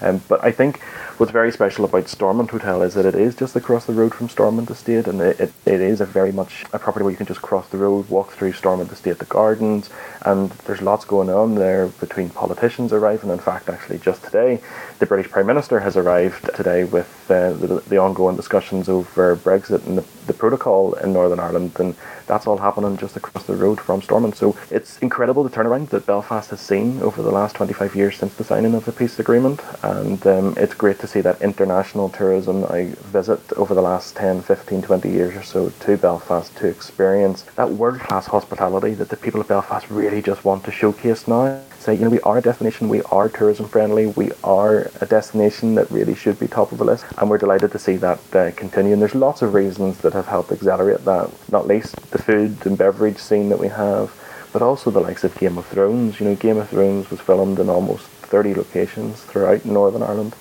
Um, 0.00 0.22
but 0.28 0.44
I 0.44 0.52
think 0.52 0.80
what's 1.18 1.32
very 1.32 1.50
special 1.50 1.84
about 1.84 2.08
Stormont 2.08 2.50
Hotel 2.50 2.82
is 2.82 2.94
that 2.94 3.06
it 3.06 3.14
is 3.14 3.34
just 3.34 3.56
across 3.56 3.86
the 3.86 3.92
road 3.92 4.14
from 4.14 4.28
Stormont 4.28 4.70
Estate, 4.70 5.06
and 5.06 5.20
it, 5.20 5.40
it, 5.40 5.52
it 5.66 5.80
is 5.80 6.00
a 6.00 6.06
very 6.06 6.32
much 6.32 6.64
a 6.72 6.78
property 6.78 7.02
where 7.02 7.10
you 7.10 7.16
can 7.16 7.26
just 7.26 7.42
cross 7.42 7.68
the 7.68 7.78
road, 7.78 8.08
walk 8.08 8.32
through 8.32 8.52
Stormont 8.52 8.92
Estate, 8.92 9.18
the 9.18 9.24
gardens, 9.24 9.90
and 10.22 10.50
there's 10.66 10.82
lots 10.82 11.04
going 11.04 11.30
on 11.30 11.56
there 11.56 11.88
between 11.88 12.30
politicians 12.30 12.92
arriving. 12.92 13.30
In 13.30 13.38
fact, 13.38 13.68
actually, 13.68 13.98
just 13.98 14.22
today, 14.22 14.60
the 14.98 15.06
British 15.06 15.30
Prime 15.30 15.46
Minister 15.46 15.80
has 15.80 15.96
arrived 15.96 16.54
today 16.54 16.84
with 16.84 17.17
the, 17.28 17.82
the 17.88 17.98
ongoing 17.98 18.36
discussions 18.36 18.88
over 18.88 19.36
Brexit 19.36 19.86
and 19.86 19.98
the, 19.98 20.04
the 20.26 20.32
protocol 20.32 20.94
in 20.94 21.12
Northern 21.12 21.40
Ireland, 21.40 21.72
and 21.78 21.94
that's 22.26 22.46
all 22.46 22.58
happening 22.58 22.96
just 22.96 23.16
across 23.16 23.46
the 23.46 23.54
road 23.54 23.80
from 23.80 24.02
Stormont. 24.02 24.36
So 24.36 24.56
it's 24.70 24.98
incredible 24.98 25.44
the 25.44 25.50
turnaround 25.50 25.88
that 25.90 26.06
Belfast 26.06 26.50
has 26.50 26.60
seen 26.60 27.00
over 27.02 27.22
the 27.22 27.30
last 27.30 27.56
25 27.56 27.94
years 27.94 28.16
since 28.16 28.34
the 28.34 28.44
signing 28.44 28.74
of 28.74 28.84
the 28.84 28.92
peace 28.92 29.18
agreement, 29.18 29.60
and 29.82 30.26
um, 30.26 30.54
it's 30.56 30.74
great 30.74 30.98
to 31.00 31.06
see 31.06 31.20
that 31.20 31.40
international 31.40 32.08
tourism. 32.08 32.64
I 32.64 32.94
visit 33.12 33.52
over 33.52 33.74
the 33.74 33.82
last 33.82 34.16
10, 34.16 34.42
15, 34.42 34.82
20 34.82 35.08
years 35.10 35.36
or 35.36 35.42
so 35.42 35.70
to 35.70 35.96
Belfast 35.96 36.54
to 36.56 36.66
experience 36.66 37.42
that 37.56 37.70
world 37.70 38.00
class 38.00 38.26
hospitality 38.26 38.94
that 38.94 39.08
the 39.08 39.16
people 39.16 39.40
of 39.40 39.48
Belfast 39.48 39.88
really 39.90 40.22
just 40.22 40.44
want 40.44 40.64
to 40.64 40.70
showcase 40.70 41.28
now 41.28 41.60
say, 41.88 41.94
you 41.94 42.04
know, 42.04 42.10
we 42.10 42.20
are 42.20 42.36
a 42.36 42.42
destination, 42.42 42.90
we 42.90 43.00
are 43.04 43.30
tourism 43.30 43.66
friendly, 43.66 44.08
we 44.08 44.30
are 44.44 44.90
a 45.00 45.06
destination 45.06 45.74
that 45.74 45.90
really 45.90 46.14
should 46.14 46.38
be 46.38 46.46
top 46.46 46.70
of 46.70 46.76
the 46.76 46.84
list, 46.84 47.06
and 47.16 47.30
we're 47.30 47.38
delighted 47.38 47.72
to 47.72 47.78
see 47.78 47.96
that 47.96 48.20
uh, 48.36 48.50
continue. 48.56 48.92
And 48.92 49.00
there's 49.00 49.14
lots 49.14 49.40
of 49.40 49.54
reasons 49.54 49.96
that 50.02 50.12
have 50.12 50.26
helped 50.26 50.52
accelerate 50.52 51.06
that, 51.06 51.30
not 51.50 51.66
least 51.66 51.96
the 52.10 52.18
food 52.18 52.66
and 52.66 52.76
beverage 52.76 53.16
scene 53.16 53.48
that 53.48 53.58
we 53.58 53.68
have, 53.68 54.12
but 54.52 54.60
also 54.60 54.90
the 54.90 55.00
likes 55.00 55.24
of 55.24 55.34
Game 55.38 55.56
of 55.56 55.64
Thrones. 55.64 56.20
You 56.20 56.26
know, 56.26 56.34
Game 56.34 56.58
of 56.58 56.68
Thrones 56.68 57.10
was 57.10 57.20
filmed 57.20 57.58
in 57.58 57.70
almost 57.70 58.06
30 58.06 58.54
locations 58.54 59.22
throughout 59.22 59.64
Northern 59.64 60.02
Ireland 60.02 60.34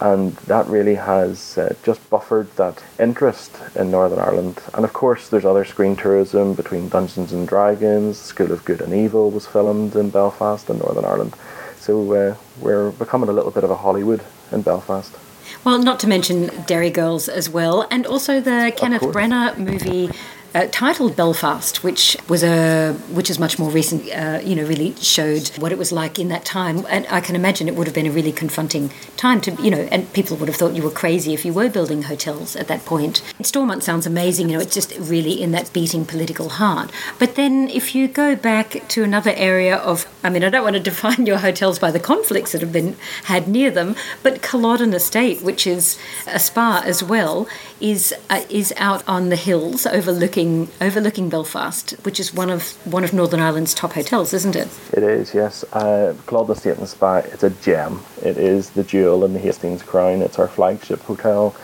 and 0.00 0.32
that 0.46 0.66
really 0.66 0.94
has 0.94 1.56
uh, 1.56 1.74
just 1.82 2.08
buffered 2.10 2.54
that 2.56 2.82
interest 2.98 3.56
in 3.74 3.90
Northern 3.90 4.18
Ireland. 4.18 4.62
And 4.74 4.84
of 4.84 4.92
course, 4.92 5.28
there's 5.28 5.44
other 5.44 5.64
screen 5.64 5.96
tourism 5.96 6.54
between 6.54 6.88
Dungeons 6.88 7.32
and 7.32 7.48
Dragons, 7.48 8.18
School 8.18 8.52
of 8.52 8.64
Good 8.64 8.80
and 8.80 8.92
Evil 8.92 9.30
was 9.30 9.46
filmed 9.46 9.96
in 9.96 10.10
Belfast 10.10 10.68
and 10.68 10.80
Northern 10.80 11.04
Ireland. 11.04 11.34
So 11.78 12.12
uh, 12.12 12.36
we're 12.60 12.90
becoming 12.90 13.28
a 13.28 13.32
little 13.32 13.50
bit 13.50 13.64
of 13.64 13.70
a 13.70 13.76
Hollywood 13.76 14.22
in 14.52 14.62
Belfast. 14.62 15.16
Well, 15.64 15.78
not 15.78 16.00
to 16.00 16.08
mention 16.08 16.50
Derry 16.66 16.90
Girls 16.90 17.28
as 17.28 17.48
well, 17.48 17.86
and 17.90 18.06
also 18.06 18.40
the 18.40 18.72
Kenneth 18.76 19.02
Branagh 19.02 19.56
movie 19.56 20.10
uh, 20.56 20.66
titled 20.70 21.14
Belfast, 21.16 21.84
which 21.84 22.16
was 22.28 22.42
a 22.42 22.94
which 23.10 23.28
is 23.28 23.38
much 23.38 23.58
more 23.58 23.70
recent. 23.70 24.10
Uh, 24.10 24.40
you 24.42 24.54
know, 24.56 24.64
really 24.64 24.94
showed 24.96 25.48
what 25.58 25.70
it 25.70 25.78
was 25.78 25.92
like 25.92 26.18
in 26.18 26.28
that 26.28 26.44
time, 26.46 26.86
and 26.88 27.06
I 27.10 27.20
can 27.20 27.36
imagine 27.36 27.68
it 27.68 27.76
would 27.76 27.86
have 27.86 27.94
been 27.94 28.06
a 28.06 28.10
really 28.10 28.32
confronting 28.32 28.90
time 29.16 29.40
to 29.42 29.50
you 29.62 29.70
know, 29.70 29.86
and 29.92 30.10
people 30.14 30.36
would 30.38 30.48
have 30.48 30.56
thought 30.56 30.74
you 30.74 30.82
were 30.82 30.90
crazy 30.90 31.34
if 31.34 31.44
you 31.44 31.52
were 31.52 31.68
building 31.68 32.04
hotels 32.04 32.56
at 32.56 32.68
that 32.68 32.84
point. 32.86 33.22
Stormont 33.42 33.82
sounds 33.82 34.06
amazing. 34.06 34.48
You 34.48 34.56
know, 34.56 34.62
it's 34.62 34.74
just 34.74 34.96
really 34.98 35.42
in 35.42 35.50
that 35.52 35.70
beating 35.74 36.06
political 36.06 36.48
heart. 36.48 36.90
But 37.18 37.34
then 37.34 37.68
if 37.68 37.94
you 37.94 38.08
go 38.08 38.34
back 38.34 38.88
to 38.88 39.04
another 39.04 39.34
area 39.36 39.76
of, 39.76 40.06
I 40.26 40.28
mean, 40.28 40.42
I 40.42 40.50
don't 40.50 40.64
want 40.64 40.74
to 40.74 40.80
define 40.90 41.24
your 41.24 41.38
hotels 41.38 41.78
by 41.78 41.92
the 41.92 42.00
conflicts 42.00 42.52
that 42.52 42.60
have 42.60 42.72
been 42.72 42.96
had 43.24 43.46
near 43.46 43.70
them, 43.70 43.94
but 44.24 44.42
Culloden 44.42 44.92
Estate, 44.92 45.40
which 45.42 45.66
is 45.66 45.98
a 46.26 46.40
spa 46.40 46.82
as 46.84 47.02
well, 47.02 47.48
is 47.80 48.12
uh, 48.28 48.42
is 48.50 48.74
out 48.76 49.06
on 49.06 49.28
the 49.28 49.36
hills 49.36 49.86
overlooking 49.86 50.68
overlooking 50.80 51.28
Belfast, 51.28 51.92
which 52.02 52.18
is 52.18 52.34
one 52.34 52.50
of 52.50 52.72
one 52.84 53.04
of 53.04 53.12
Northern 53.12 53.40
Ireland's 53.40 53.72
top 53.72 53.92
hotels, 53.92 54.32
isn't 54.32 54.56
it? 54.56 54.68
It 54.92 55.04
is, 55.04 55.32
yes. 55.32 55.64
Uh, 55.72 56.14
Culloden 56.26 56.56
Estate 56.56 56.78
and 56.78 56.88
Spa. 56.88 57.18
It's 57.18 57.44
a 57.44 57.50
gem. 57.50 58.02
It 58.22 58.36
is 58.36 58.70
the 58.70 58.82
jewel 58.82 59.24
in 59.24 59.32
the 59.32 59.38
Hastings 59.38 59.82
crown. 59.82 60.22
It's 60.22 60.38
our 60.38 60.48
flagship 60.48 61.00
hotel. 61.02 61.54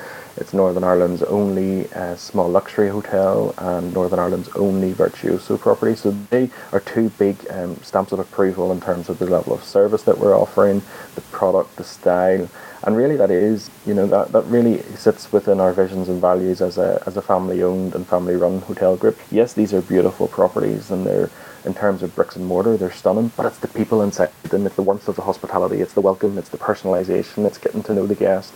It's 0.42 0.52
Northern 0.52 0.82
Ireland's 0.82 1.22
only 1.22 1.88
uh, 1.92 2.16
small 2.16 2.48
luxury 2.48 2.88
hotel 2.88 3.54
and 3.58 3.94
Northern 3.94 4.18
Ireland's 4.18 4.48
only 4.56 4.92
virtuoso 4.92 5.56
property. 5.56 5.94
So 5.94 6.10
they 6.30 6.50
are 6.72 6.80
two 6.80 7.10
big 7.10 7.36
um, 7.48 7.76
stamps 7.76 8.10
of 8.10 8.18
approval 8.18 8.72
in 8.72 8.80
terms 8.80 9.08
of 9.08 9.20
the 9.20 9.26
level 9.26 9.52
of 9.54 9.62
service 9.62 10.02
that 10.02 10.18
we're 10.18 10.36
offering, 10.36 10.82
the 11.14 11.20
product, 11.30 11.76
the 11.76 11.84
style, 11.84 12.48
and 12.82 12.96
really 12.96 13.16
that 13.18 13.30
is 13.30 13.70
you 13.86 13.94
know 13.94 14.08
that, 14.08 14.32
that 14.32 14.42
really 14.46 14.82
sits 14.96 15.30
within 15.30 15.60
our 15.60 15.72
visions 15.72 16.08
and 16.08 16.20
values 16.20 16.60
as 16.60 16.76
a 16.76 17.00
as 17.06 17.16
a 17.16 17.22
family 17.22 17.62
owned 17.62 17.94
and 17.94 18.04
family 18.08 18.34
run 18.34 18.62
hotel 18.62 18.96
group. 18.96 19.16
Yes 19.30 19.52
these 19.54 19.72
are 19.72 19.80
beautiful 19.80 20.26
properties 20.26 20.90
and 20.90 21.06
they're 21.06 21.30
in 21.64 21.72
terms 21.72 22.02
of 22.02 22.12
bricks 22.16 22.34
and 22.34 22.44
mortar 22.44 22.76
they're 22.76 22.90
stunning 22.90 23.30
but 23.36 23.46
it's 23.46 23.58
the 23.58 23.68
people 23.68 24.02
inside 24.02 24.32
them. 24.42 24.66
It's 24.66 24.74
the 24.74 24.82
warmth 24.82 25.06
of 25.06 25.14
the 25.14 25.22
hospitality. 25.22 25.80
It's 25.80 25.92
the 25.92 26.00
welcome. 26.00 26.36
It's 26.36 26.48
the 26.48 26.58
personalization. 26.58 27.46
It's 27.46 27.58
getting 27.58 27.84
to 27.84 27.94
know 27.94 28.08
the 28.08 28.16
guest 28.16 28.52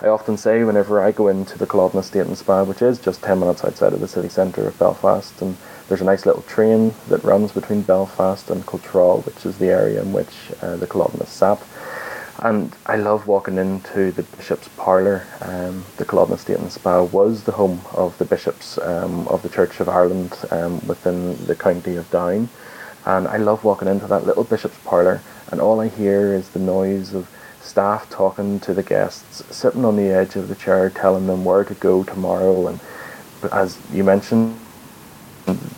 I 0.00 0.06
often 0.06 0.36
say 0.36 0.62
whenever 0.62 1.02
I 1.02 1.10
go 1.10 1.26
into 1.26 1.58
the 1.58 1.66
Culloden 1.66 1.98
Estate 1.98 2.26
and 2.26 2.38
Spa, 2.38 2.62
which 2.62 2.82
is 2.82 3.00
just 3.00 3.20
10 3.22 3.40
minutes 3.40 3.64
outside 3.64 3.92
of 3.92 3.98
the 3.98 4.06
city 4.06 4.28
centre 4.28 4.68
of 4.68 4.78
Belfast, 4.78 5.42
and 5.42 5.56
there's 5.88 6.00
a 6.00 6.04
nice 6.04 6.24
little 6.24 6.42
train 6.42 6.94
that 7.08 7.24
runs 7.24 7.50
between 7.50 7.82
Belfast 7.82 8.48
and 8.48 8.64
Cultra, 8.64 9.16
which 9.16 9.44
is 9.44 9.58
the 9.58 9.70
area 9.70 10.00
in 10.00 10.12
which 10.12 10.52
uh, 10.62 10.76
the 10.76 10.86
Culloden 10.86 11.20
is 11.20 11.28
sat. 11.28 11.60
And 12.38 12.76
I 12.86 12.94
love 12.94 13.26
walking 13.26 13.58
into 13.58 14.12
the 14.12 14.22
Bishop's 14.22 14.68
Parlour. 14.76 15.26
Um, 15.40 15.84
the 15.96 16.04
Culloden 16.04 16.36
Estate 16.36 16.58
and 16.58 16.70
Spa 16.70 17.02
was 17.02 17.42
the 17.42 17.52
home 17.52 17.80
of 17.92 18.16
the 18.18 18.24
bishops 18.24 18.78
um, 18.78 19.26
of 19.26 19.42
the 19.42 19.48
Church 19.48 19.80
of 19.80 19.88
Ireland 19.88 20.36
um, 20.52 20.74
within 20.86 21.44
the 21.46 21.56
county 21.56 21.96
of 21.96 22.08
Down. 22.12 22.48
And 23.04 23.26
I 23.26 23.38
love 23.38 23.64
walking 23.64 23.88
into 23.88 24.06
that 24.06 24.26
little 24.26 24.44
Bishop's 24.44 24.78
Parlour, 24.84 25.22
and 25.50 25.60
all 25.60 25.80
I 25.80 25.88
hear 25.88 26.32
is 26.32 26.50
the 26.50 26.60
noise 26.60 27.14
of 27.14 27.28
staff 27.60 28.08
talking 28.10 28.60
to 28.60 28.74
the 28.74 28.82
guests, 28.82 29.44
sitting 29.54 29.84
on 29.84 29.96
the 29.96 30.08
edge 30.08 30.36
of 30.36 30.48
the 30.48 30.54
chair, 30.54 30.90
telling 30.90 31.26
them 31.26 31.44
where 31.44 31.64
to 31.64 31.74
go 31.74 32.04
tomorrow. 32.04 32.68
And 32.68 32.80
as 33.52 33.78
you 33.92 34.04
mentioned, 34.04 34.58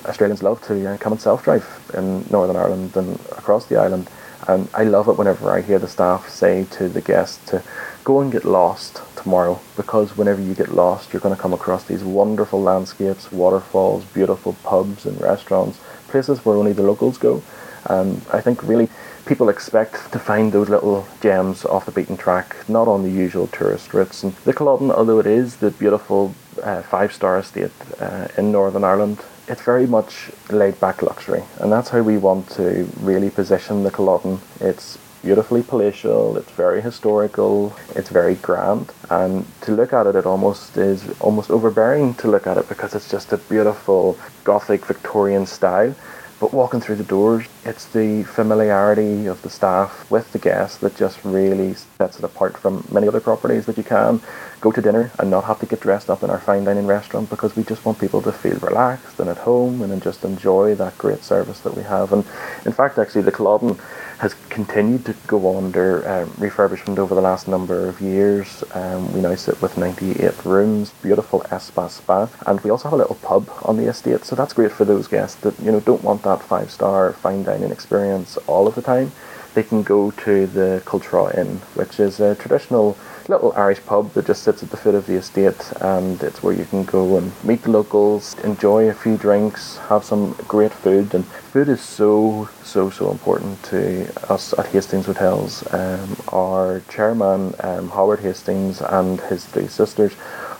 Australians 0.07 0.43
love 0.43 0.61
to 0.63 0.99
come 1.01 1.13
and 1.13 1.21
self 1.21 1.45
drive 1.45 1.67
in 1.95 2.25
Northern 2.31 2.57
Ireland 2.57 2.97
and 2.97 3.15
across 3.33 3.67
the 3.67 3.77
island 3.77 4.11
and 4.49 4.69
I 4.73 4.85
love 4.85 5.09
it 5.09 5.19
whenever 5.19 5.51
I 5.51 5.61
hear 5.61 5.79
the 5.79 5.89
staff 5.89 6.29
say 6.29 6.65
to 6.73 6.89
the 6.89 7.01
guests 7.01 7.45
to 7.51 7.63
go 8.05 8.21
and 8.21 8.33
get 8.33 8.45
lost 8.45 9.03
tomorrow 9.17 9.61
because 9.77 10.17
whenever 10.17 10.41
you 10.41 10.55
get 10.55 10.71
lost, 10.71 11.13
you're 11.13 11.21
going 11.21 11.35
to 11.35 11.41
come 11.41 11.53
across 11.53 11.85
these 11.85 12.03
wonderful 12.03 12.61
landscapes, 12.61 13.31
waterfalls, 13.31 14.05
beautiful 14.07 14.55
pubs 14.65 15.05
and 15.05 15.21
restaurants, 15.21 15.79
places 16.09 16.45
where 16.45 16.57
only 16.57 16.73
the 16.73 16.83
locals 16.83 17.19
go. 17.19 17.43
And 17.85 18.23
I 18.33 18.41
think 18.41 18.63
really 18.63 18.89
people 19.27 19.49
expect 19.49 20.12
to 20.12 20.19
find 20.19 20.53
those 20.53 20.69
little 20.69 21.07
gems 21.21 21.65
off 21.65 21.87
the 21.87 21.93
beaten 21.93 22.17
track, 22.17 22.57
not 22.69 22.89
on 22.89 23.03
the 23.03 23.11
usual 23.11 23.47
tourist 23.49 23.95
routes. 23.95 24.23
And 24.23 24.35
the 24.45 24.53
Culloden, 24.53 24.91
although 24.91 25.19
it 25.19 25.27
is 25.27 25.57
the 25.57 25.71
beautiful 25.71 26.35
uh, 26.62 26.83
five 26.83 27.12
star 27.12 27.39
estate 27.39 27.73
uh, 28.00 28.29
in 28.37 28.53
Northern 28.53 28.85
Ireland, 28.85 29.19
it's 29.49 29.62
very 29.62 29.87
much 29.87 30.31
laid 30.50 30.79
back 30.79 31.03
luxury, 31.03 31.43
and 31.59 31.73
that's 31.73 31.89
how 31.89 32.03
we 32.03 32.19
want 32.19 32.49
to 32.50 32.89
really 33.00 33.31
position 33.31 33.83
the 33.83 33.91
Culloden. 33.91 34.41
It's 34.61 34.97
beautifully 35.23 35.62
palatial, 35.62 36.37
it's 36.37 36.50
very 36.53 36.81
historical, 36.81 37.75
it's 37.95 38.09
very 38.09 38.37
grand, 38.37 38.93
and 39.11 39.45
to 39.62 39.73
look 39.73 39.93
at 39.93 40.07
it, 40.07 40.15
it 40.15 40.25
almost 40.25 40.77
is 40.77 41.21
almost 41.21 41.50
overbearing 41.50 42.15
to 42.15 42.29
look 42.29 42.47
at 42.47 42.57
it 42.57 42.69
because 42.69 42.95
it's 42.95 43.11
just 43.11 43.33
a 43.33 43.37
beautiful 43.37 44.17
Gothic 44.45 44.87
Victorian 44.87 45.47
style. 45.47 45.95
But 46.40 46.54
walking 46.54 46.80
through 46.80 46.97
the 46.97 47.04
doors, 47.04 47.47
it's 47.66 47.85
the 47.85 48.23
familiarity 48.25 49.26
of 49.26 49.42
the 49.42 49.50
staff 49.50 50.11
with 50.11 50.32
the 50.32 50.38
guests 50.38 50.78
that 50.78 50.97
just 50.97 51.23
really 51.23 51.75
sets 51.75 52.18
it 52.18 52.25
apart 52.25 52.56
from 52.56 52.82
many 52.90 53.06
other 53.06 53.20
properties 53.20 53.66
that 53.66 53.76
you 53.76 53.85
can 53.85 54.23
go 54.62 54.73
to 54.73 54.80
dinner 54.80 55.11
and 55.18 55.30
not 55.30 55.44
have 55.44 55.61
to 55.61 55.66
get 55.66 55.80
dressed 55.80 56.09
up 56.09 56.23
in 56.23 56.30
our 56.30 56.38
fine 56.38 56.64
dining 56.64 56.87
restaurant 56.87 57.28
because 57.28 57.54
we 57.56 57.62
just 57.62 57.85
want 57.85 57.99
people 57.99 58.23
to 58.23 58.32
feel 58.32 58.59
relaxed 58.61 59.20
and 59.20 59.28
at 59.28 59.37
home 59.37 59.82
and 59.82 59.92
then 59.92 60.00
just 60.00 60.25
enjoy 60.25 60.75
that 60.75 60.97
great 60.97 61.23
service 61.23 61.61
that 61.61 61.76
we 61.76 61.82
have. 61.82 62.11
And 62.11 62.25
in 62.64 62.73
fact, 62.73 62.97
actually, 62.97 63.23
the 63.23 63.32
Culloden 63.32 63.78
has 64.21 64.35
continued 64.50 65.03
to 65.07 65.15
go 65.27 65.57
under 65.57 66.07
um, 66.07 66.29
refurbishment 66.33 66.99
over 66.99 67.15
the 67.15 67.23
last 67.23 67.49
number 67.49 67.89
of 67.89 68.03
years. 68.03 68.62
Um, 68.75 69.11
we 69.15 69.23
now 69.23 69.35
sit 69.35 69.61
with 69.62 69.79
98 69.79 70.45
rooms, 70.45 70.91
beautiful 71.03 71.43
spa 71.59 71.89
spa, 71.89 72.29
and 72.47 72.61
we 72.61 72.71
also 72.71 72.85
have 72.91 72.93
a 72.93 72.97
little 72.97 73.15
pub 73.17 73.50
on 73.62 73.79
the 73.79 73.87
estate. 73.87 74.27
So 74.27 74.37
that's 74.37 74.53
great 74.53 74.73
for 74.73 74.85
those 74.85 75.09
guests 75.09 75.41
that 75.41 75.59
you 75.59 75.73
know 75.73 75.81
don't 75.81 76.05
want 76.05 76.23
that 76.25 76.43
five 76.43 76.71
star 76.71 77.15
fine 77.15 77.45
dining 77.45 77.73
experience 77.73 78.37
all 78.47 78.69
of 78.69 78.75
the 78.75 78.83
time. 78.83 79.11
They 79.55 79.62
can 79.62 79.83
go 79.83 80.11
to 80.11 80.47
the 80.47 80.83
Cultra 80.85 81.35
Inn, 81.37 81.57
which 81.75 81.99
is 81.99 82.21
a 82.21 82.35
traditional 82.35 82.99
little 83.29 83.53
Irish 83.57 83.85
pub 83.85 84.12
that 84.15 84.27
just 84.27 84.43
sits 84.43 84.62
at 84.62 84.71
the 84.71 84.77
foot 84.77 84.95
of 84.95 85.07
the 85.07 85.15
estate, 85.15 85.73
and 85.81 86.23
it's 86.23 86.43
where 86.43 86.55
you 86.55 86.65
can 86.65 86.85
go 86.85 87.17
and 87.17 87.33
meet 87.45 87.62
the 87.62 87.71
locals, 87.71 88.39
enjoy 88.45 88.89
a 88.89 88.95
few 88.95 89.17
drinks, 89.17 89.77
have 89.89 90.05
some 90.05 90.33
great 90.49 90.73
food, 90.73 91.15
and 91.15 91.27
food 91.27 91.69
is 91.69 91.81
so 91.81 92.49
so 92.65 92.91
so 92.91 93.11
important 93.11 93.62
to 93.65 94.09
us 94.33 94.53
at 94.59 94.67
Hastings 94.67 95.07
Hotels. 95.07 95.65
Um, 95.73 96.17
our 96.29 96.81
chairman 96.89 97.55
um, 97.61 97.91
Howard 97.91 98.21
Hastings 98.21 98.81
and 98.81 99.21
his 99.23 99.45
three 99.45 99.67
sisters 99.69 100.12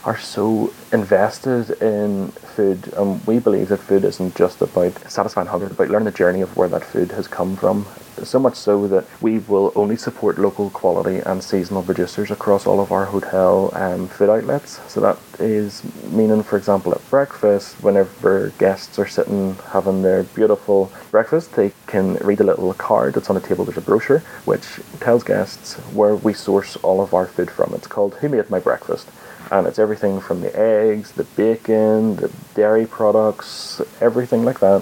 are 0.03 0.17
so 0.17 0.73
invested 0.91 1.69
in 1.81 2.29
food, 2.29 2.91
and 2.93 3.25
we 3.27 3.39
believe 3.39 3.69
that 3.69 3.77
food 3.77 4.03
isn't 4.03 4.35
just 4.35 4.61
about 4.61 4.93
satisfying 5.09 5.47
hunger, 5.47 5.67
but 5.67 5.73
about 5.73 5.89
learning 5.89 6.05
the 6.05 6.11
journey 6.11 6.41
of 6.41 6.55
where 6.57 6.69
that 6.69 6.83
food 6.83 7.11
has 7.11 7.27
come 7.27 7.55
from 7.55 7.85
so 8.23 8.39
much 8.39 8.55
so 8.55 8.87
that 8.87 9.05
we 9.21 9.39
will 9.39 9.71
only 9.75 9.95
support 9.95 10.37
local 10.37 10.69
quality 10.71 11.17
and 11.19 11.43
seasonal 11.43 11.81
producers 11.83 12.31
across 12.31 12.67
all 12.67 12.79
of 12.79 12.91
our 12.91 13.05
hotel 13.05 13.71
um, 13.73 14.07
food 14.07 14.29
outlets. 14.29 14.79
So 14.91 14.99
that 15.01 15.17
is 15.39 15.83
meaning, 16.11 16.43
for 16.43 16.57
example, 16.57 16.93
at 16.93 17.09
breakfast, 17.09 17.81
whenever 17.81 18.49
guests 18.57 18.99
are 18.99 19.07
sitting 19.07 19.55
having 19.71 20.01
their 20.01 20.23
beautiful 20.23 20.91
breakfast, 21.09 21.53
they 21.53 21.73
can 21.87 22.15
read 22.15 22.39
a 22.39 22.43
little 22.43 22.73
card 22.73 23.13
that's 23.13 23.29
on 23.29 23.35
the 23.35 23.41
table. 23.41 23.65
There's 23.65 23.77
a 23.77 23.81
brochure 23.81 24.19
which 24.45 24.79
tells 24.99 25.23
guests 25.23 25.75
where 25.93 26.15
we 26.15 26.33
source 26.33 26.75
all 26.77 27.01
of 27.01 27.13
our 27.13 27.27
food 27.27 27.49
from. 27.49 27.73
It's 27.73 27.87
called 27.87 28.15
Who 28.15 28.29
Made 28.29 28.49
My 28.49 28.59
Breakfast 28.59 29.09
and 29.51 29.67
it's 29.67 29.79
everything 29.79 30.19
from 30.19 30.41
the 30.41 30.57
eggs, 30.57 31.11
the 31.11 31.25
bacon, 31.25 32.15
the 32.15 32.31
dairy 32.55 32.85
products, 32.85 33.81
everything 33.99 34.43
like 34.45 34.59
that. 34.61 34.81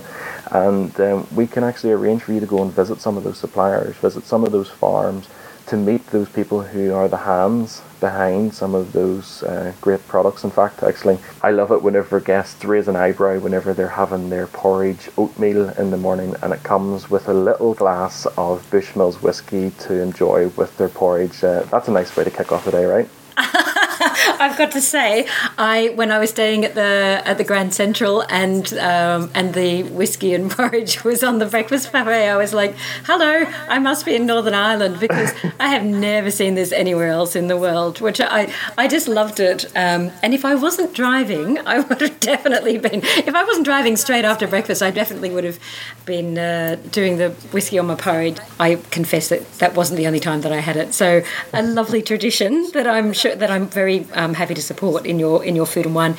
And 0.51 0.97
um, 1.01 1.27
we 1.35 1.47
can 1.47 1.63
actually 1.63 1.91
arrange 1.91 2.23
for 2.23 2.33
you 2.33 2.39
to 2.39 2.45
go 2.45 2.61
and 2.61 2.71
visit 2.71 3.01
some 3.01 3.17
of 3.17 3.23
those 3.23 3.37
suppliers, 3.37 3.95
visit 3.97 4.25
some 4.25 4.43
of 4.43 4.51
those 4.51 4.69
farms, 4.69 5.27
to 5.69 5.77
meet 5.77 6.05
those 6.07 6.27
people 6.29 6.61
who 6.61 6.93
are 6.93 7.07
the 7.07 7.17
hands 7.17 7.83
behind 7.99 8.53
some 8.53 8.73
of 8.73 8.91
those 8.91 9.43
uh, 9.43 9.71
great 9.81 10.05
products. 10.07 10.43
In 10.43 10.49
fact, 10.49 10.81
actually, 10.81 11.19
I 11.43 11.51
love 11.51 11.71
it 11.71 11.83
whenever 11.83 12.19
guests 12.19 12.65
raise 12.65 12.87
an 12.87 12.95
eyebrow 12.95 13.39
whenever 13.39 13.73
they're 13.73 13.87
having 13.87 14.29
their 14.29 14.47
porridge 14.47 15.09
oatmeal 15.17 15.69
in 15.69 15.91
the 15.91 15.97
morning 15.97 16.35
and 16.41 16.53
it 16.53 16.63
comes 16.63 17.11
with 17.11 17.27
a 17.27 17.33
little 17.33 17.75
glass 17.75 18.25
of 18.37 18.67
Bushmills 18.71 19.21
whiskey 19.21 19.69
to 19.81 20.01
enjoy 20.01 20.47
with 20.49 20.75
their 20.77 20.89
porridge. 20.89 21.43
Uh, 21.43 21.61
that's 21.63 21.87
a 21.87 21.91
nice 21.91 22.15
way 22.15 22.23
to 22.23 22.31
kick 22.31 22.51
off 22.51 22.65
the 22.65 22.71
day, 22.71 22.85
right? 22.85 23.09
I've 24.39 24.57
got 24.57 24.71
to 24.71 24.81
say, 24.81 25.27
I 25.57 25.89
when 25.95 26.11
I 26.11 26.19
was 26.19 26.29
staying 26.29 26.65
at 26.65 26.75
the 26.75 27.21
at 27.25 27.37
the 27.37 27.43
Grand 27.43 27.73
Central 27.73 28.23
and 28.29 28.73
um, 28.73 29.29
and 29.35 29.53
the 29.53 29.83
whiskey 29.83 30.33
and 30.33 30.49
porridge 30.57 31.03
was 31.03 31.23
on 31.23 31.39
the 31.39 31.45
breakfast 31.45 31.91
buffet, 31.91 32.29
I 32.29 32.37
was 32.37 32.53
like, 32.53 32.75
"Hello, 33.05 33.45
I 33.67 33.79
must 33.79 34.05
be 34.05 34.15
in 34.15 34.25
Northern 34.25 34.53
Ireland 34.53 34.99
because 34.99 35.33
I 35.59 35.67
have 35.67 35.83
never 35.83 36.31
seen 36.31 36.55
this 36.55 36.71
anywhere 36.71 37.09
else 37.09 37.35
in 37.35 37.47
the 37.47 37.57
world." 37.57 37.99
Which 38.01 38.21
I 38.21 38.53
I 38.77 38.87
just 38.87 39.07
loved 39.07 39.39
it. 39.39 39.65
Um, 39.75 40.11
and 40.23 40.33
if 40.33 40.45
I 40.45 40.55
wasn't 40.55 40.93
driving, 40.93 41.59
I 41.59 41.79
would 41.87 42.01
have 42.01 42.19
definitely 42.19 42.77
been. 42.77 43.01
If 43.03 43.35
I 43.35 43.43
wasn't 43.43 43.65
driving 43.65 43.97
straight 43.97 44.25
after 44.25 44.47
breakfast, 44.47 44.81
I 44.81 44.91
definitely 44.91 45.31
would 45.31 45.43
have 45.43 45.59
been 46.05 46.37
uh, 46.37 46.77
doing 46.91 47.17
the 47.17 47.29
whiskey 47.51 47.77
on 47.77 47.87
my 47.87 47.95
porridge. 47.95 48.37
I 48.59 48.75
confess 48.91 49.29
that 49.29 49.51
that 49.59 49.75
wasn't 49.75 49.97
the 49.97 50.07
only 50.07 50.19
time 50.19 50.41
that 50.41 50.51
I 50.51 50.59
had 50.59 50.77
it. 50.77 50.93
So 50.93 51.21
a 51.53 51.63
lovely 51.63 52.01
tradition 52.01 52.69
that 52.73 52.87
I'm 52.87 53.13
sure 53.13 53.35
that 53.35 53.51
I'm 53.51 53.67
very 53.67 54.05
um, 54.13 54.28
happy 54.35 54.53
to 54.53 54.61
support 54.61 55.05
in 55.05 55.19
your 55.19 55.43
in 55.43 55.55
your 55.55 55.65
food 55.65 55.85
and 55.85 55.95
wine. 55.95 56.15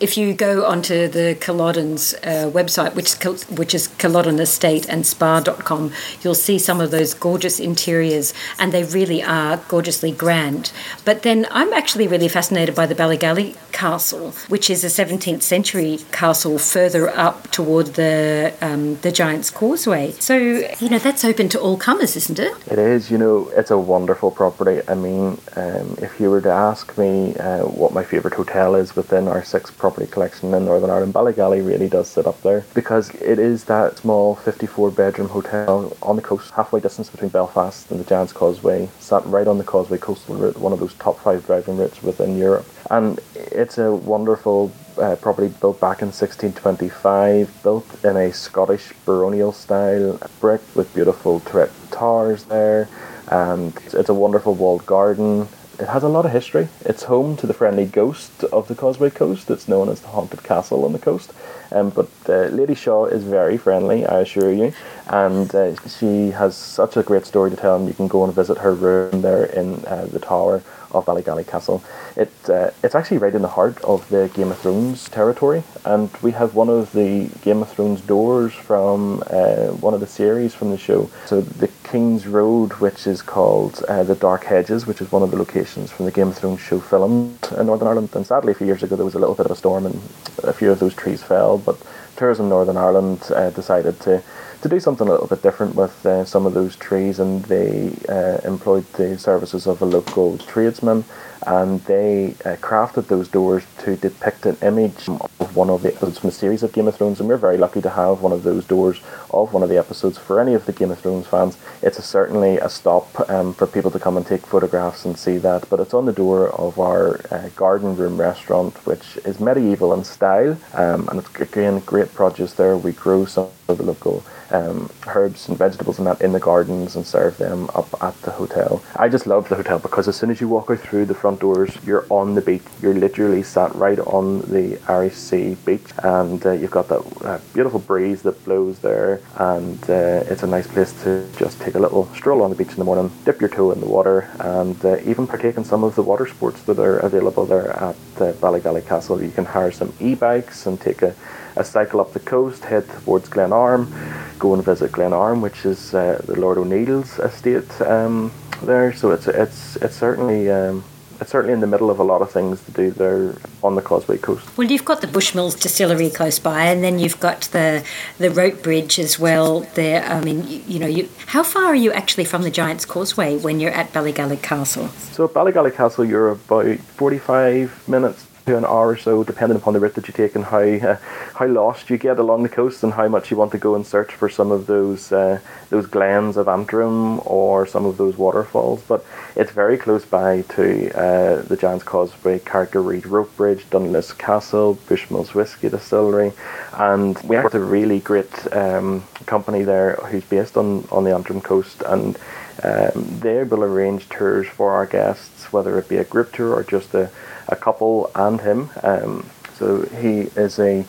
If 0.00 0.16
you 0.16 0.34
go 0.34 0.64
onto 0.66 1.08
the 1.08 1.36
Culloden's 1.40 2.14
uh, 2.14 2.50
website, 2.52 2.94
which 2.94 3.24
is 3.24 3.44
which 3.50 3.74
is 3.74 3.88
Culloden 3.98 4.38
Estate 4.38 4.88
and 4.88 5.06
Spa.com, 5.06 5.92
you'll 6.22 6.34
see 6.34 6.58
some 6.58 6.80
of 6.80 6.90
those 6.90 7.14
gorgeous 7.14 7.60
interiors, 7.60 8.34
and 8.58 8.72
they 8.72 8.84
really 8.84 9.22
are 9.22 9.58
gorgeously 9.68 10.12
grand. 10.12 10.72
But 11.04 11.22
then 11.22 11.46
I'm 11.50 11.72
actually 11.72 12.08
really 12.08 12.28
fascinated 12.28 12.74
by 12.74 12.86
the 12.86 12.94
Ballygally 12.94 13.56
Castle, 13.72 14.32
which 14.48 14.70
is 14.70 14.84
a 14.84 14.88
17th 14.88 15.42
century 15.42 15.98
castle 16.12 16.58
further 16.58 17.08
up 17.10 17.50
toward 17.50 17.94
the 17.94 18.54
um, 18.60 18.96
the 18.96 19.12
Giant's 19.12 19.50
Causeway. 19.50 20.12
So 20.12 20.36
you 20.36 20.88
know 20.88 20.98
that's 20.98 21.24
open 21.24 21.48
to 21.50 21.60
all 21.60 21.76
comers, 21.76 22.16
isn't 22.16 22.38
it? 22.38 22.52
It 22.70 22.78
is. 22.78 23.10
You 23.10 23.18
know, 23.18 23.50
it's 23.56 23.70
a 23.70 23.78
wonderful 23.78 24.30
property. 24.30 24.80
I 24.88 24.94
mean, 24.94 25.38
um, 25.56 25.96
if 26.00 26.20
you 26.20 26.30
were 26.30 26.40
to 26.40 26.50
ask 26.50 26.96
me 26.96 27.34
uh, 27.54 27.64
what 27.64 27.92
my 27.92 28.02
favourite 28.02 28.34
hotel 28.34 28.74
is 28.74 28.96
within 28.96 29.28
our 29.28 29.44
six 29.44 29.70
property 29.70 30.06
collection 30.06 30.52
in 30.54 30.64
Northern 30.64 30.90
Ireland, 30.90 31.14
Ballygally 31.14 31.64
really 31.64 31.88
does 31.88 32.08
sit 32.08 32.26
up 32.26 32.40
there 32.42 32.64
because 32.74 33.10
it 33.16 33.38
is 33.38 33.64
that 33.64 33.98
small 33.98 34.34
54 34.34 34.90
bedroom 34.90 35.28
hotel 35.28 35.96
on 36.02 36.16
the 36.16 36.22
coast, 36.22 36.50
halfway 36.52 36.80
distance 36.80 37.10
between 37.10 37.30
Belfast 37.30 37.90
and 37.90 38.00
the 38.00 38.04
Giant's 38.04 38.32
Causeway, 38.32 38.88
sat 38.98 39.24
right 39.26 39.46
on 39.46 39.58
the 39.58 39.64
Causeway 39.64 39.98
coastal 39.98 40.34
route, 40.34 40.58
one 40.58 40.72
of 40.72 40.80
those 40.80 40.94
top 40.94 41.18
five 41.20 41.46
driving 41.46 41.76
routes 41.76 42.02
within 42.02 42.36
Europe. 42.36 42.66
And 42.90 43.20
it's 43.34 43.78
a 43.78 43.94
wonderful 43.94 44.72
uh, 44.98 45.16
property 45.16 45.52
built 45.60 45.80
back 45.80 46.02
in 46.02 46.08
1625, 46.08 47.62
built 47.62 48.04
in 48.04 48.16
a 48.16 48.32
Scottish 48.32 48.92
baronial 49.06 49.52
style 49.52 50.18
brick 50.40 50.60
with 50.74 50.92
beautiful 50.94 51.40
turret 51.40 51.72
towers 51.90 52.44
there. 52.44 52.88
And 53.28 53.74
it's 53.92 54.10
a 54.10 54.14
wonderful 54.14 54.54
walled 54.54 54.84
garden 54.84 55.48
it 55.78 55.88
has 55.88 56.02
a 56.02 56.08
lot 56.08 56.24
of 56.24 56.32
history. 56.32 56.68
It's 56.84 57.04
home 57.04 57.36
to 57.38 57.46
the 57.46 57.54
friendly 57.54 57.86
ghost 57.86 58.44
of 58.44 58.68
the 58.68 58.74
Causeway 58.74 59.10
Coast. 59.10 59.50
It's 59.50 59.68
known 59.68 59.88
as 59.88 60.00
the 60.00 60.08
Haunted 60.08 60.42
Castle 60.42 60.84
on 60.84 60.92
the 60.92 60.98
coast. 60.98 61.32
Um, 61.74 61.90
but 61.90 62.08
uh, 62.28 62.46
Lady 62.54 62.74
Shaw 62.74 63.06
is 63.06 63.24
very 63.24 63.58
friendly, 63.58 64.06
I 64.06 64.20
assure 64.20 64.52
you, 64.52 64.72
and 65.08 65.52
uh, 65.54 65.74
she 65.88 66.30
has 66.30 66.56
such 66.56 66.96
a 66.96 67.02
great 67.02 67.26
story 67.26 67.50
to 67.50 67.56
tell. 67.56 67.76
And 67.76 67.88
you 67.88 67.94
can 67.94 68.06
go 68.06 68.22
and 68.24 68.32
visit 68.32 68.58
her 68.58 68.74
room 68.74 69.22
there 69.22 69.44
in 69.44 69.84
uh, 69.86 70.06
the 70.06 70.20
tower 70.20 70.62
of 70.94 71.04
Ballygally 71.04 71.46
Castle. 71.46 71.82
It 72.16 72.32
uh, 72.48 72.70
it's 72.82 72.94
actually 72.94 73.18
right 73.18 73.34
in 73.34 73.42
the 73.42 73.48
heart 73.48 73.82
of 73.82 74.08
the 74.08 74.30
Game 74.34 74.50
of 74.52 74.58
Thrones 74.58 75.08
territory, 75.08 75.64
and 75.84 76.08
we 76.22 76.30
have 76.32 76.54
one 76.54 76.68
of 76.68 76.92
the 76.92 77.28
Game 77.42 77.60
of 77.62 77.68
Thrones 77.72 78.00
doors 78.00 78.54
from 78.54 79.22
uh, 79.30 79.68
one 79.82 79.94
of 79.94 80.00
the 80.00 80.06
series 80.06 80.54
from 80.54 80.70
the 80.70 80.78
show. 80.78 81.10
So 81.26 81.40
the 81.40 81.68
King's 81.82 82.26
Road, 82.26 82.72
which 82.74 83.06
is 83.06 83.22
called 83.22 83.82
uh, 83.88 84.04
the 84.04 84.14
Dark 84.14 84.44
Hedges, 84.44 84.86
which 84.86 85.00
is 85.00 85.10
one 85.10 85.22
of 85.22 85.30
the 85.30 85.36
locations 85.36 85.90
from 85.90 86.06
the 86.06 86.12
Game 86.12 86.28
of 86.28 86.36
Thrones 86.36 86.60
show 86.60 86.78
filmed 86.78 87.48
in 87.58 87.66
Northern 87.66 87.88
Ireland. 87.88 88.10
And 88.14 88.26
sadly, 88.26 88.52
a 88.52 88.54
few 88.54 88.66
years 88.66 88.82
ago, 88.82 88.94
there 88.96 89.04
was 89.04 89.14
a 89.14 89.18
little 89.18 89.34
bit 89.34 89.46
of 89.46 89.52
a 89.52 89.56
storm, 89.56 89.86
and 89.86 90.00
a 90.44 90.52
few 90.52 90.70
of 90.70 90.78
those 90.78 90.94
trees 90.94 91.22
fell. 91.22 91.58
But 91.64 91.80
Tourism 92.16 92.48
Northern 92.48 92.76
Ireland 92.76 93.30
uh, 93.34 93.50
decided 93.50 94.00
to 94.00 94.22
to 94.64 94.68
do 94.70 94.80
something 94.80 95.06
a 95.06 95.10
little 95.10 95.26
bit 95.26 95.42
different 95.42 95.74
with 95.74 96.06
uh, 96.06 96.24
some 96.24 96.46
of 96.46 96.54
those 96.54 96.74
trees, 96.76 97.18
and 97.18 97.44
they 97.44 97.94
uh, 98.08 98.38
employed 98.48 98.90
the 98.94 99.18
services 99.18 99.66
of 99.66 99.82
a 99.82 99.84
local 99.84 100.38
tradesman, 100.38 101.04
and 101.46 101.80
they 101.80 102.30
uh, 102.46 102.56
crafted 102.56 103.06
those 103.08 103.28
doors 103.28 103.62
to 103.76 103.94
depict 103.96 104.46
an 104.46 104.56
image 104.62 105.06
of 105.06 105.54
one 105.54 105.68
of 105.68 105.82
the 105.82 105.94
episodes 105.94 106.18
from 106.18 106.30
the 106.30 106.34
series 106.34 106.62
of 106.62 106.72
Game 106.72 106.88
of 106.88 106.96
Thrones, 106.96 107.20
and 107.20 107.28
we're 107.28 107.36
very 107.36 107.58
lucky 107.58 107.82
to 107.82 107.90
have 107.90 108.22
one 108.22 108.32
of 108.32 108.42
those 108.42 108.64
doors 108.64 109.02
of 109.34 109.52
one 109.52 109.62
of 109.62 109.68
the 109.68 109.76
episodes 109.76 110.16
for 110.16 110.40
any 110.40 110.54
of 110.54 110.64
the 110.64 110.72
Game 110.72 110.90
of 110.90 110.98
Thrones 110.98 111.26
fans. 111.26 111.58
It's 111.82 111.98
a, 111.98 112.02
certainly 112.02 112.56
a 112.56 112.70
stop 112.70 113.28
um, 113.28 113.52
for 113.52 113.66
people 113.66 113.90
to 113.90 113.98
come 113.98 114.16
and 114.16 114.26
take 114.26 114.46
photographs 114.46 115.04
and 115.04 115.14
see 115.14 115.36
that, 115.38 115.68
but 115.68 115.78
it's 115.78 115.92
on 115.92 116.06
the 116.06 116.12
door 116.14 116.48
of 116.58 116.78
our 116.78 117.20
uh, 117.30 117.50
garden 117.54 117.96
room 117.96 118.18
restaurant, 118.18 118.74
which 118.86 119.18
is 119.26 119.40
medieval 119.40 119.92
in 119.92 120.04
style, 120.04 120.56
um, 120.72 121.06
and 121.10 121.20
it's 121.20 121.34
again 121.38 121.80
great 121.80 122.14
produce 122.14 122.54
there. 122.54 122.78
We 122.78 122.92
grow 122.92 123.26
some 123.26 123.50
of 123.68 123.76
the 123.76 123.84
local 123.84 124.24
um, 124.54 124.88
herbs 125.06 125.48
and 125.48 125.58
vegetables 125.58 125.98
and 125.98 126.06
that 126.06 126.20
in 126.20 126.32
the 126.32 126.40
gardens 126.40 126.96
and 126.96 127.06
serve 127.06 127.36
them 127.38 127.68
up 127.74 127.88
at 128.02 128.14
the 128.22 128.30
hotel. 128.30 128.82
I 128.96 129.08
just 129.08 129.26
love 129.26 129.48
the 129.48 129.56
hotel 129.56 129.78
because 129.78 130.08
as 130.08 130.16
soon 130.16 130.30
as 130.30 130.40
you 130.40 130.48
walk 130.48 130.64
through 130.78 131.06
the 131.06 131.14
front 131.14 131.40
doors, 131.40 131.76
you're 131.84 132.06
on 132.10 132.34
the 132.34 132.40
beach. 132.40 132.62
You're 132.80 132.94
literally 132.94 133.42
sat 133.42 133.74
right 133.74 133.98
on 133.98 134.40
the 134.42 134.80
Irish 134.88 135.14
Sea 135.14 135.56
beach, 135.66 135.88
and 136.02 136.44
uh, 136.46 136.52
you've 136.52 136.70
got 136.70 136.88
that 136.88 137.02
uh, 137.24 137.38
beautiful 137.52 137.80
breeze 137.80 138.22
that 138.22 138.42
blows 138.44 138.78
there, 138.78 139.20
and 139.36 139.78
uh, 139.90 140.30
it's 140.30 140.42
a 140.42 140.46
nice 140.46 140.66
place 140.66 140.92
to 141.02 141.26
just 141.36 141.60
take 141.60 141.74
a 141.74 141.78
little 141.78 142.06
stroll 142.14 142.42
on 142.42 142.50
the 142.50 142.56
beach 142.56 142.70
in 142.70 142.76
the 142.76 142.84
morning, 142.84 143.10
dip 143.24 143.40
your 143.40 143.50
toe 143.50 143.72
in 143.72 143.80
the 143.80 143.86
water, 143.86 144.30
and 144.40 144.84
uh, 144.84 144.96
even 145.04 145.26
partake 145.26 145.56
in 145.56 145.64
some 145.64 145.84
of 145.84 145.94
the 145.96 146.02
water 146.02 146.26
sports 146.26 146.62
that 146.62 146.78
are 146.78 146.98
available 146.98 147.44
there 147.44 147.70
at 147.70 147.96
uh, 148.20 148.32
Ballygally 148.34 148.86
Castle. 148.86 149.22
You 149.22 149.30
can 149.30 149.44
hire 149.44 149.72
some 149.72 149.92
e-bikes 150.00 150.66
and 150.66 150.80
take 150.80 151.02
a 151.02 151.14
a 151.56 151.64
cycle 151.64 152.00
up 152.00 152.12
the 152.12 152.20
coast, 152.20 152.64
head 152.64 152.88
towards 152.88 153.28
Glenarm, 153.28 153.92
go 154.38 154.54
and 154.54 154.64
visit 154.64 154.92
Glenarm, 154.92 155.40
which 155.40 155.64
is 155.64 155.94
uh, 155.94 156.20
the 156.26 156.38
Lord 156.38 156.58
O'Neill's 156.58 157.18
estate 157.18 157.80
um, 157.82 158.32
there. 158.62 158.92
So 158.92 159.10
it's 159.12 159.28
it's 159.28 159.76
it's 159.76 159.96
certainly. 159.96 160.50
Um, 160.50 160.84
it's 161.20 161.30
certainly 161.30 161.54
in 161.54 161.60
the 161.60 161.66
middle 161.66 161.90
of 161.90 162.00
a 162.00 162.02
lot 162.02 162.22
of 162.22 162.30
things 162.30 162.62
to 162.64 162.72
do 162.72 162.90
there 162.90 163.34
on 163.62 163.76
the 163.76 163.82
Causeway 163.82 164.18
Coast. 164.18 164.44
Well, 164.58 164.70
you've 164.70 164.84
got 164.84 165.00
the 165.00 165.06
Bushmills 165.06 165.58
distillery 165.58 166.10
close 166.10 166.38
by, 166.38 166.64
and 166.64 166.82
then 166.82 166.98
you've 166.98 167.20
got 167.20 167.42
the 167.52 167.84
the 168.18 168.30
rope 168.30 168.62
bridge 168.62 168.98
as 168.98 169.18
well. 169.18 169.60
There, 169.74 170.04
I 170.04 170.20
mean, 170.20 170.46
you, 170.46 170.60
you 170.66 170.78
know, 170.78 170.86
you 170.86 171.08
how 171.26 171.42
far 171.42 171.66
are 171.66 171.74
you 171.74 171.92
actually 171.92 172.24
from 172.24 172.42
the 172.42 172.50
Giant's 172.50 172.84
Causeway 172.84 173.38
when 173.38 173.60
you're 173.60 173.70
at 173.70 173.92
Ballygally 173.92 174.42
Castle? 174.42 174.88
So 174.88 175.24
at 175.24 175.30
Ballygally 175.30 175.74
Castle, 175.74 176.04
you're 176.04 176.30
about 176.30 176.78
forty 176.80 177.18
five 177.18 177.86
minutes 177.88 178.26
to 178.46 178.56
an 178.56 178.64
hour 178.64 178.88
or 178.88 178.96
so, 178.96 179.24
depending 179.24 179.56
upon 179.56 179.72
the 179.72 179.80
route 179.80 179.94
that 179.94 180.06
you 180.06 180.14
take 180.14 180.34
and 180.34 180.44
how 180.44 180.58
uh, 180.58 180.96
how 181.34 181.46
lost 181.46 181.88
you 181.90 181.96
get 181.96 182.18
along 182.18 182.42
the 182.42 182.48
coast 182.48 182.82
and 182.82 182.92
how 182.92 183.08
much 183.08 183.30
you 183.30 183.36
want 183.36 183.52
to 183.52 183.58
go 183.58 183.74
and 183.74 183.86
search 183.86 184.12
for 184.12 184.28
some 184.28 184.52
of 184.52 184.66
those 184.66 185.12
uh, 185.12 185.38
those 185.70 185.86
glens 185.86 186.36
of 186.36 186.48
Antrim 186.48 187.20
or 187.26 187.66
some 187.66 187.86
of 187.86 187.96
those 187.96 188.16
waterfalls. 188.18 188.82
But 188.86 189.04
it's 189.34 189.50
very 189.50 189.78
close 189.78 190.04
by 190.04 190.42
to 190.42 190.90
uh, 190.92 191.42
the 191.42 191.56
Giant's 191.56 191.84
Causeway, 191.84 192.38
Carrick-a-Rede 192.40 193.06
Rope 193.06 193.34
Bridge, 193.36 193.68
Dunluce 193.70 194.12
Castle, 194.12 194.78
Bushmills 194.88 195.34
Whisky 195.34 195.68
Distillery, 195.68 196.32
and 196.74 197.18
we 197.24 197.36
have 197.36 197.54
a 197.54 197.60
really 197.60 198.00
great 198.00 198.52
um, 198.52 199.04
company 199.26 199.62
there 199.62 199.96
who's 200.10 200.24
based 200.24 200.56
on 200.56 200.86
on 200.90 201.04
the 201.04 201.14
Antrim 201.14 201.40
coast 201.40 201.82
and. 201.86 202.18
Um, 202.62 203.18
they 203.18 203.42
will 203.42 203.64
arrange 203.64 204.08
tours 204.08 204.46
for 204.46 204.70
our 204.70 204.86
guests, 204.86 205.52
whether 205.52 205.76
it 205.76 205.88
be 205.88 205.96
a 205.96 206.04
group 206.04 206.32
tour 206.32 206.54
or 206.54 206.62
just 206.62 206.94
a, 206.94 207.10
a 207.54 207.60
couple 207.60 208.10
and 208.14 208.40
him. 208.40 208.70
Um, 208.82 209.30
so 209.54 209.82
he 209.82 210.28
is 210.36 210.58
a, 210.58 210.84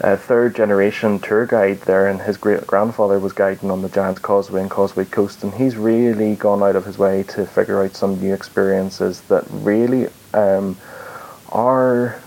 a, 0.00 0.16
third 0.16 0.56
generation 0.56 1.20
tour 1.20 1.46
guide 1.46 1.82
there, 1.82 2.08
and 2.08 2.20
his 2.22 2.36
great 2.36 2.66
grandfather 2.66 3.18
was 3.18 3.32
guiding 3.32 3.70
on 3.70 3.82
the 3.82 3.88
Giant's 3.88 4.20
Causeway 4.20 4.62
and 4.62 4.70
Causeway 4.70 5.04
Coast, 5.04 5.44
and 5.44 5.54
he's 5.54 5.76
really 5.76 6.34
gone 6.34 6.62
out 6.62 6.76
of 6.76 6.84
his 6.86 6.98
way 6.98 7.22
to 7.24 7.46
figure 7.46 7.82
out 7.82 7.94
some 7.94 8.18
new 8.20 8.34
experiences 8.34 9.20
that 9.22 9.44
really 9.50 10.08
um, 10.32 10.76
are 11.52 12.20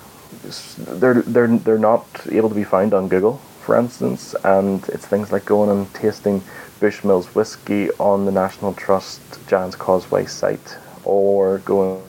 they're 0.77 1.21
they're 1.23 1.57
they're 1.57 1.77
not 1.79 2.05
able 2.31 2.49
to 2.49 2.55
be 2.55 2.63
found 2.63 2.93
on 2.93 3.07
Google, 3.07 3.37
for 3.61 3.75
instance, 3.77 4.35
and 4.43 4.87
it's 4.89 5.05
things 5.05 5.31
like 5.31 5.45
going 5.45 5.69
and 5.69 5.91
tasting 5.93 6.41
Bushmills 6.79 7.33
whiskey 7.33 7.89
on 7.99 8.25
the 8.25 8.31
National 8.31 8.73
Trust 8.73 9.21
Giant's 9.47 9.75
Causeway 9.75 10.27
site, 10.27 10.77
or 11.03 11.57
going 11.59 12.01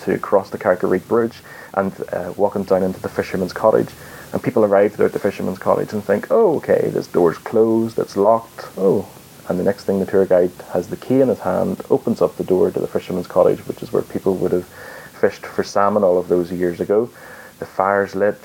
to 0.00 0.18
cross 0.18 0.50
the 0.50 0.58
Carrick-a-Rede 0.58 1.06
Bridge 1.08 1.38
and 1.74 1.92
uh, 2.12 2.32
walking 2.36 2.64
down 2.64 2.82
into 2.82 3.00
the 3.00 3.08
fisherman's 3.08 3.52
cottage. 3.52 3.88
And 4.32 4.42
people 4.42 4.64
arrive 4.64 4.96
there 4.96 5.06
at 5.06 5.12
the 5.12 5.18
fisherman's 5.18 5.58
cottage 5.58 5.92
and 5.92 6.04
think, 6.04 6.28
oh, 6.30 6.56
okay, 6.56 6.90
this 6.90 7.06
door's 7.08 7.38
closed, 7.38 7.98
it's 7.98 8.16
locked. 8.16 8.66
Oh, 8.76 9.08
and 9.48 9.58
the 9.58 9.64
next 9.64 9.84
thing 9.84 9.98
the 9.98 10.06
tour 10.06 10.26
guide 10.26 10.52
has 10.72 10.88
the 10.88 10.96
key 10.96 11.20
in 11.20 11.28
his 11.28 11.40
hand, 11.40 11.80
opens 11.90 12.22
up 12.22 12.36
the 12.36 12.44
door 12.44 12.70
to 12.70 12.78
the 12.78 12.86
fisherman's 12.86 13.26
cottage, 13.26 13.58
which 13.66 13.82
is 13.82 13.92
where 13.92 14.02
people 14.02 14.36
would 14.36 14.52
have 14.52 14.66
fished 14.66 15.44
for 15.44 15.64
salmon 15.64 16.04
all 16.04 16.18
of 16.18 16.28
those 16.28 16.52
years 16.52 16.80
ago. 16.80 17.10
The 17.58 17.66
fire's 17.66 18.14
lit, 18.14 18.38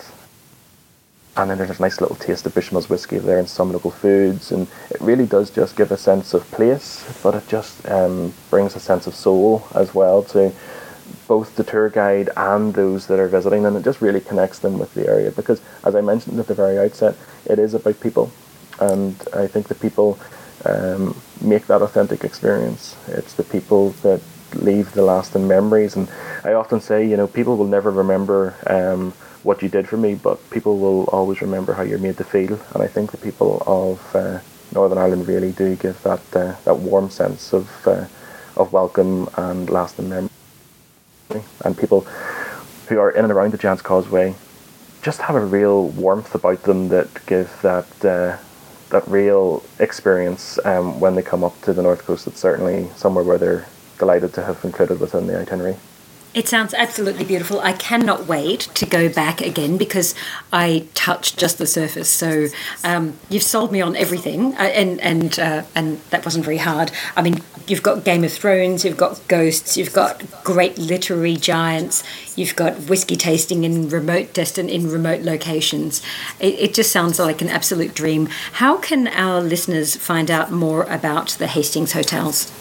and 1.38 1.50
then 1.50 1.58
there's 1.58 1.78
a 1.78 1.82
nice 1.82 2.02
little 2.02 2.16
taste 2.16 2.46
of 2.46 2.54
Bushmills 2.54 2.90
whiskey 2.90 3.20
there 3.20 3.38
and 3.38 3.48
some 3.48 3.72
local 3.72 3.92
foods, 3.92 4.52
and 4.52 4.68
it 4.90 5.00
really 5.00 5.28
does 5.28 5.52
just 5.52 5.76
give 5.76 5.92
a 5.92 5.98
sense 5.98 6.34
of 6.34 6.50
place, 6.52 7.06
but 7.22 7.36
it 7.36 7.48
just 7.48 7.88
um, 7.88 8.34
brings 8.50 8.76
a 8.76 8.80
sense 8.80 9.06
of 9.06 9.14
soul 9.14 9.68
as 9.76 9.94
well 9.94 10.24
to 10.24 10.52
both 11.28 11.56
the 11.56 11.64
tour 11.64 11.90
guide 11.90 12.30
and 12.36 12.74
those 12.74 13.08
that 13.08 13.20
are 13.20 13.28
visiting, 13.28 13.66
and 13.66 13.76
it 13.76 13.84
just 13.84 14.02
really 14.02 14.22
connects 14.22 14.60
them 14.60 14.80
with 14.80 14.94
the 14.94 15.08
area 15.08 15.32
because, 15.32 15.62
as 15.84 15.96
I 15.96 16.02
mentioned 16.02 16.40
at 16.40 16.48
the 16.48 16.54
very 16.54 16.78
outset, 16.80 17.16
it 17.46 17.60
is 17.60 17.74
about 17.74 18.00
people, 18.00 18.32
and 18.80 19.16
I 19.34 19.48
think 19.48 19.68
the 19.68 19.76
people 19.76 20.20
um, 20.66 21.16
make 21.42 21.68
that 21.68 21.82
authentic 21.82 22.24
experience. 22.24 22.96
It's 23.08 23.34
the 23.34 23.44
people 23.44 23.92
that 24.02 24.22
leave 24.54 24.94
the 24.94 25.02
lasting 25.02 25.48
memories, 25.48 25.96
and 25.96 26.10
I 26.44 26.54
often 26.54 26.80
say, 26.82 27.08
you 27.08 27.18
know, 27.18 27.28
people 27.28 27.58
will 27.58 27.68
never 27.68 27.92
remember. 27.92 28.56
Um, 28.68 29.14
what 29.46 29.62
you 29.62 29.70
did 29.70 29.88
for 29.88 29.98
me, 29.98 30.16
but 30.16 30.50
people 30.50 30.80
will 30.80 31.04
always 31.06 31.40
remember 31.40 31.74
how 31.74 31.84
you're 31.84 32.00
made 32.00 32.18
to 32.18 32.24
feel. 32.24 32.60
And 32.74 32.82
I 32.82 32.88
think 32.88 33.12
the 33.12 33.18
people 33.18 33.62
of 33.68 34.16
uh, 34.16 34.40
Northern 34.74 34.98
Ireland 34.98 35.28
really 35.28 35.52
do 35.52 35.76
give 35.76 36.02
that 36.02 36.36
uh, 36.36 36.56
that 36.66 36.78
warm 36.80 37.10
sense 37.10 37.54
of 37.54 37.88
uh, 37.88 38.08
of 38.58 38.74
welcome 38.74 39.30
and 39.38 39.70
lasting 39.70 40.10
memory. 40.10 40.35
And 41.64 41.78
people 41.78 42.02
who 42.88 43.00
are 43.00 43.12
in 43.12 43.24
and 43.24 43.32
around 43.32 43.52
the 43.52 43.58
Giant's 43.58 43.82
Causeway 43.82 44.36
just 45.02 45.22
have 45.22 45.36
a 45.36 45.46
real 45.46 45.90
warmth 45.90 46.34
about 46.36 46.64
them 46.64 46.90
that 46.90 47.08
give 47.26 47.62
that 47.62 48.06
uh, 48.06 48.38
that 48.90 49.08
real 49.08 49.64
experience 49.80 50.60
um, 50.66 51.00
when 51.00 51.16
they 51.16 51.22
come 51.22 51.44
up 51.44 51.60
to 51.62 51.74
the 51.74 51.82
north 51.82 52.06
coast. 52.06 52.28
It's 52.28 52.40
certainly 52.40 52.90
somewhere 52.96 53.24
where 53.24 53.38
they're 53.38 53.68
delighted 53.98 54.34
to 54.34 54.44
have 54.44 54.64
included 54.64 55.00
within 55.00 55.28
the 55.28 55.40
itinerary. 55.40 55.78
It 56.36 56.50
sounds 56.50 56.74
absolutely 56.74 57.24
beautiful. 57.24 57.62
I 57.62 57.72
cannot 57.72 58.28
wait 58.28 58.60
to 58.74 58.86
go 58.86 59.08
back 59.08 59.40
again 59.40 59.78
because 59.78 60.14
I 60.52 60.86
touched 60.94 61.38
just 61.38 61.58
the 61.60 61.66
surface. 61.66 62.10
So 62.10 62.48
um, 62.84 63.18
you've 63.30 63.42
sold 63.42 63.72
me 63.72 63.80
on 63.80 63.96
everything, 63.96 64.54
uh, 64.56 64.64
and 64.64 65.00
and 65.00 65.40
uh, 65.40 65.64
and 65.74 66.02
that 66.10 66.26
wasn't 66.26 66.44
very 66.44 66.58
hard. 66.58 66.92
I 67.16 67.22
mean, 67.22 67.42
you've 67.68 67.84
got 67.84 68.04
Game 68.04 68.26
of 68.26 68.34
Thrones, 68.34 68.84
you've 68.84 68.98
got 68.98 69.26
ghosts, 69.30 69.78
you've 69.78 69.94
got 69.94 70.26
great 70.44 70.78
literary 70.78 71.38
giants, 71.38 72.04
you've 72.36 72.58
got 72.58 72.90
whiskey 72.90 73.16
tasting 73.16 73.64
in 73.64 73.88
remote 73.88 74.34
destin 74.34 74.68
in 74.68 74.92
remote 74.92 75.22
locations. 75.22 76.02
It, 76.42 76.56
it 76.60 76.74
just 76.74 76.92
sounds 76.92 77.18
like 77.18 77.42
an 77.42 77.48
absolute 77.48 77.94
dream. 77.94 78.28
How 78.54 78.76
can 78.76 79.08
our 79.08 79.40
listeners 79.40 79.96
find 79.96 80.30
out 80.30 80.52
more 80.52 80.84
about 80.84 81.30
the 81.40 81.48
Hastings 81.48 81.94
hotels? 81.94 82.52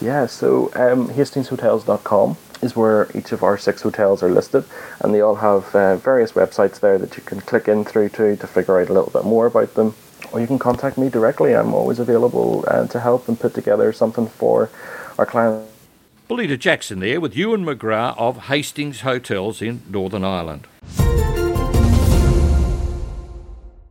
Yeah, 0.00 0.26
so 0.26 0.70
um, 0.76 1.08
hastingshotels.com 1.08 2.36
is 2.62 2.76
where 2.76 3.08
each 3.14 3.32
of 3.32 3.42
our 3.42 3.58
six 3.58 3.82
hotels 3.82 4.22
are 4.22 4.30
listed, 4.30 4.64
and 5.00 5.14
they 5.14 5.20
all 5.20 5.36
have 5.36 5.74
uh, 5.74 5.96
various 5.96 6.32
websites 6.32 6.80
there 6.80 6.98
that 6.98 7.16
you 7.16 7.22
can 7.22 7.40
click 7.40 7.68
in 7.68 7.84
through 7.84 8.08
to 8.10 8.36
to 8.36 8.46
figure 8.46 8.80
out 8.80 8.88
a 8.88 8.92
little 8.92 9.10
bit 9.10 9.24
more 9.24 9.46
about 9.46 9.74
them. 9.74 9.94
Or 10.32 10.40
you 10.40 10.46
can 10.46 10.58
contact 10.58 10.98
me 10.98 11.08
directly. 11.08 11.54
I'm 11.54 11.74
always 11.74 11.98
available 11.98 12.64
uh, 12.68 12.86
to 12.88 13.00
help 13.00 13.28
and 13.28 13.38
put 13.38 13.54
together 13.54 13.92
something 13.92 14.26
for 14.26 14.70
our 15.18 15.26
clients. 15.26 15.70
Belinda 16.28 16.56
Jackson 16.56 16.98
there 16.98 17.20
with 17.20 17.34
Eoin 17.34 17.64
McGrath 17.64 18.18
of 18.18 18.46
Hastings 18.48 19.02
Hotels 19.02 19.62
in 19.62 19.82
Northern 19.88 20.24
Ireland. 20.24 20.66